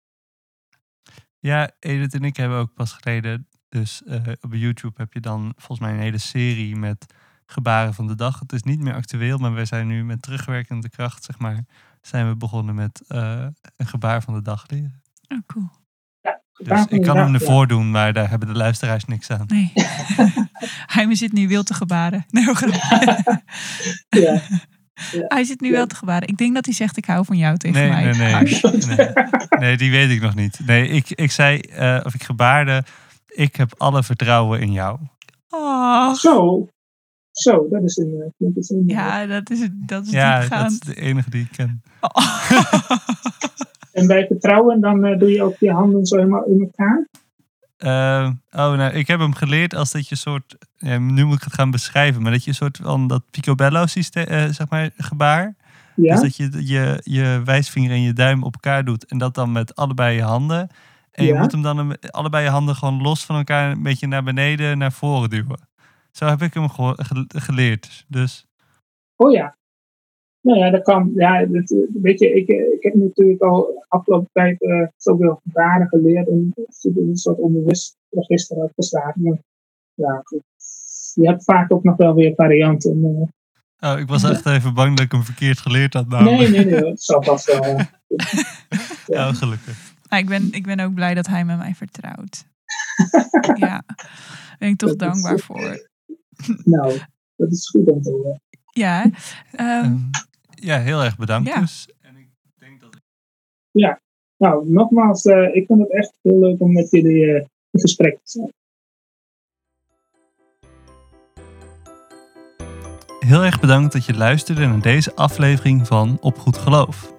[1.39, 5.53] ja, Edith en ik hebben ook pas geleden, dus uh, op YouTube heb je dan
[5.55, 7.05] volgens mij een hele serie met
[7.45, 8.39] gebaren van de dag.
[8.39, 11.65] Het is niet meer actueel, maar wij zijn nu met terugwerkende kracht, zeg maar,
[12.01, 15.01] zijn we begonnen met een gebaar van de dag leren.
[15.27, 15.80] Oh, cool.
[16.63, 19.45] Dus ik kan hem ervoor doen, maar daar hebben de luisteraars niks aan.
[19.47, 19.71] Nee.
[20.95, 22.25] Hij zit nu wild te gebaren.
[22.29, 22.45] Nee,
[24.09, 24.41] ja.
[25.27, 26.27] Hij zit nu wel te gebaren.
[26.27, 28.03] Ik denk dat hij zegt: Ik hou van jou tegen mij.
[28.03, 28.57] Nee, nee,
[28.97, 29.07] nee.
[29.59, 30.59] nee, die weet ik nog niet.
[30.65, 32.83] Nee, ik, ik zei, uh, of ik gebaarde:
[33.27, 34.99] Ik heb alle vertrouwen in jou.
[35.49, 36.13] Oh.
[36.13, 36.67] Zo.
[37.31, 38.33] Zo, dat is een.
[38.37, 41.51] Dat is een ja, dat is, dat is ja, dat is de enige die ik
[41.51, 41.81] ken.
[42.01, 42.51] Oh.
[43.91, 47.07] en bij vertrouwen, dan uh, doe je ook je handen zo helemaal in elkaar?
[47.77, 51.43] Uh, oh, nou, ik heb hem geleerd als dat je soort, ja, nu moet ik
[51.43, 54.89] het gaan beschrijven, maar dat je een soort van dat picobello systeem, uh, zeg maar,
[54.97, 55.55] gebaar.
[55.95, 56.13] Ja?
[56.13, 59.51] Dus dat je, je je wijsvinger en je duim op elkaar doet en dat dan
[59.51, 60.69] met allebei je handen.
[61.11, 61.33] En ja?
[61.33, 64.77] je moet hem dan allebei je handen gewoon los van elkaar een beetje naar beneden,
[64.77, 65.69] naar voren duwen.
[66.11, 66.69] Zo heb ik hem
[67.27, 68.05] geleerd.
[68.07, 68.47] Dus.
[69.15, 69.55] Oh ja.
[70.41, 71.11] Nou ja, dat kan.
[71.15, 76.27] Ja, dat, weet je, ik, ik heb natuurlijk al afgelopen tijd uh, zoveel gebaren geleerd
[76.27, 79.21] en zit in een soort onbewust register uitgeslagen.
[79.21, 79.37] Maar
[79.93, 80.43] ja, goed.
[81.13, 83.29] Je hebt vaak ook nog wel weer varianten.
[83.79, 86.07] Uh, oh, ik was echt even bang dat ik hem verkeerd geleerd had.
[86.07, 87.79] Nee, nee, nee, dat zal vast wel.
[89.17, 89.33] ja.
[89.33, 89.93] Gelukkig.
[90.09, 92.45] ik, ben, ik ben ook blij dat hij met mij vertrouwt.
[93.65, 95.89] ja, daar ben ik toch dat dankbaar is, voor.
[96.63, 96.99] Nou,
[97.35, 98.41] dat is goed om te horen.
[98.71, 99.11] Ja,
[99.59, 100.09] um,
[100.61, 101.59] ja, heel erg bedankt ja.
[101.59, 101.89] dus.
[102.01, 103.01] En ik denk dat ik...
[103.71, 104.01] Ja,
[104.37, 107.35] nou, nogmaals, uh, ik vond het echt heel leuk om met jullie uh,
[107.71, 108.53] in gesprek te zijn.
[113.19, 117.13] Heel erg bedankt dat je luisterde naar deze aflevering van Op Goed Geloof.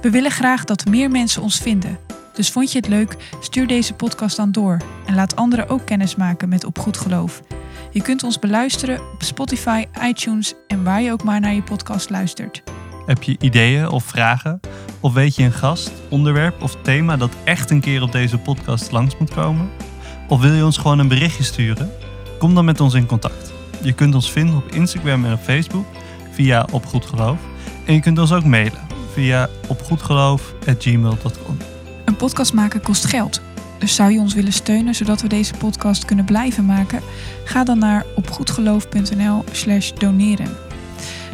[0.00, 1.98] We willen graag dat meer mensen ons vinden.
[2.34, 3.16] Dus vond je het leuk?
[3.40, 7.42] Stuur deze podcast dan door en laat anderen ook kennis maken met Op Goed Geloof.
[7.90, 12.10] Je kunt ons beluisteren op Spotify, iTunes en waar je ook maar naar je podcast
[12.10, 12.62] luistert.
[13.08, 14.60] Heb je ideeën of vragen?
[15.00, 18.90] Of weet je een gast, onderwerp of thema dat echt een keer op deze podcast
[18.90, 19.70] langs moet komen?
[20.26, 21.90] Of wil je ons gewoon een berichtje sturen?
[22.38, 23.52] Kom dan met ons in contact.
[23.82, 25.86] Je kunt ons vinden op Instagram en op Facebook
[26.32, 27.38] via opgoedgeloof.
[27.86, 28.80] En je kunt ons ook mailen
[29.12, 31.56] via opgoedgeloof.gmail.com.
[32.04, 33.40] Een podcast maken kost geld.
[33.78, 37.00] Dus zou je ons willen steunen zodat we deze podcast kunnen blijven maken?
[37.44, 40.67] Ga dan naar opgoedgeloof.nl slash doneren.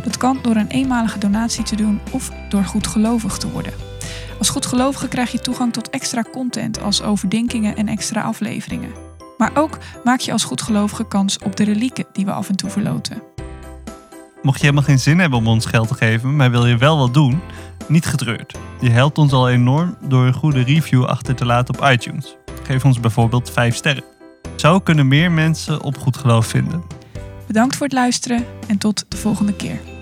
[0.04, 3.72] Dat kan door een eenmalige donatie te doen of door goedgelovig te worden.
[4.38, 8.90] Als goedgelovige krijg je toegang tot extra content als overdenkingen en extra afleveringen.
[9.38, 12.70] Maar ook maak je als goedgelovige kans op de relieken die we af en toe
[12.70, 13.22] verloten.
[14.42, 16.98] Mocht je helemaal geen zin hebben om ons geld te geven, maar wil je wel
[16.98, 17.40] wat doen,
[17.88, 18.58] niet getreurd.
[18.80, 22.36] Je helpt ons al enorm door een goede review achter te laten op iTunes.
[22.62, 24.04] Geef ons bijvoorbeeld 5 sterren.
[24.56, 26.82] Zo kunnen meer mensen op goed geloof vinden.
[27.46, 29.93] Bedankt voor het luisteren en tot de volgende keer.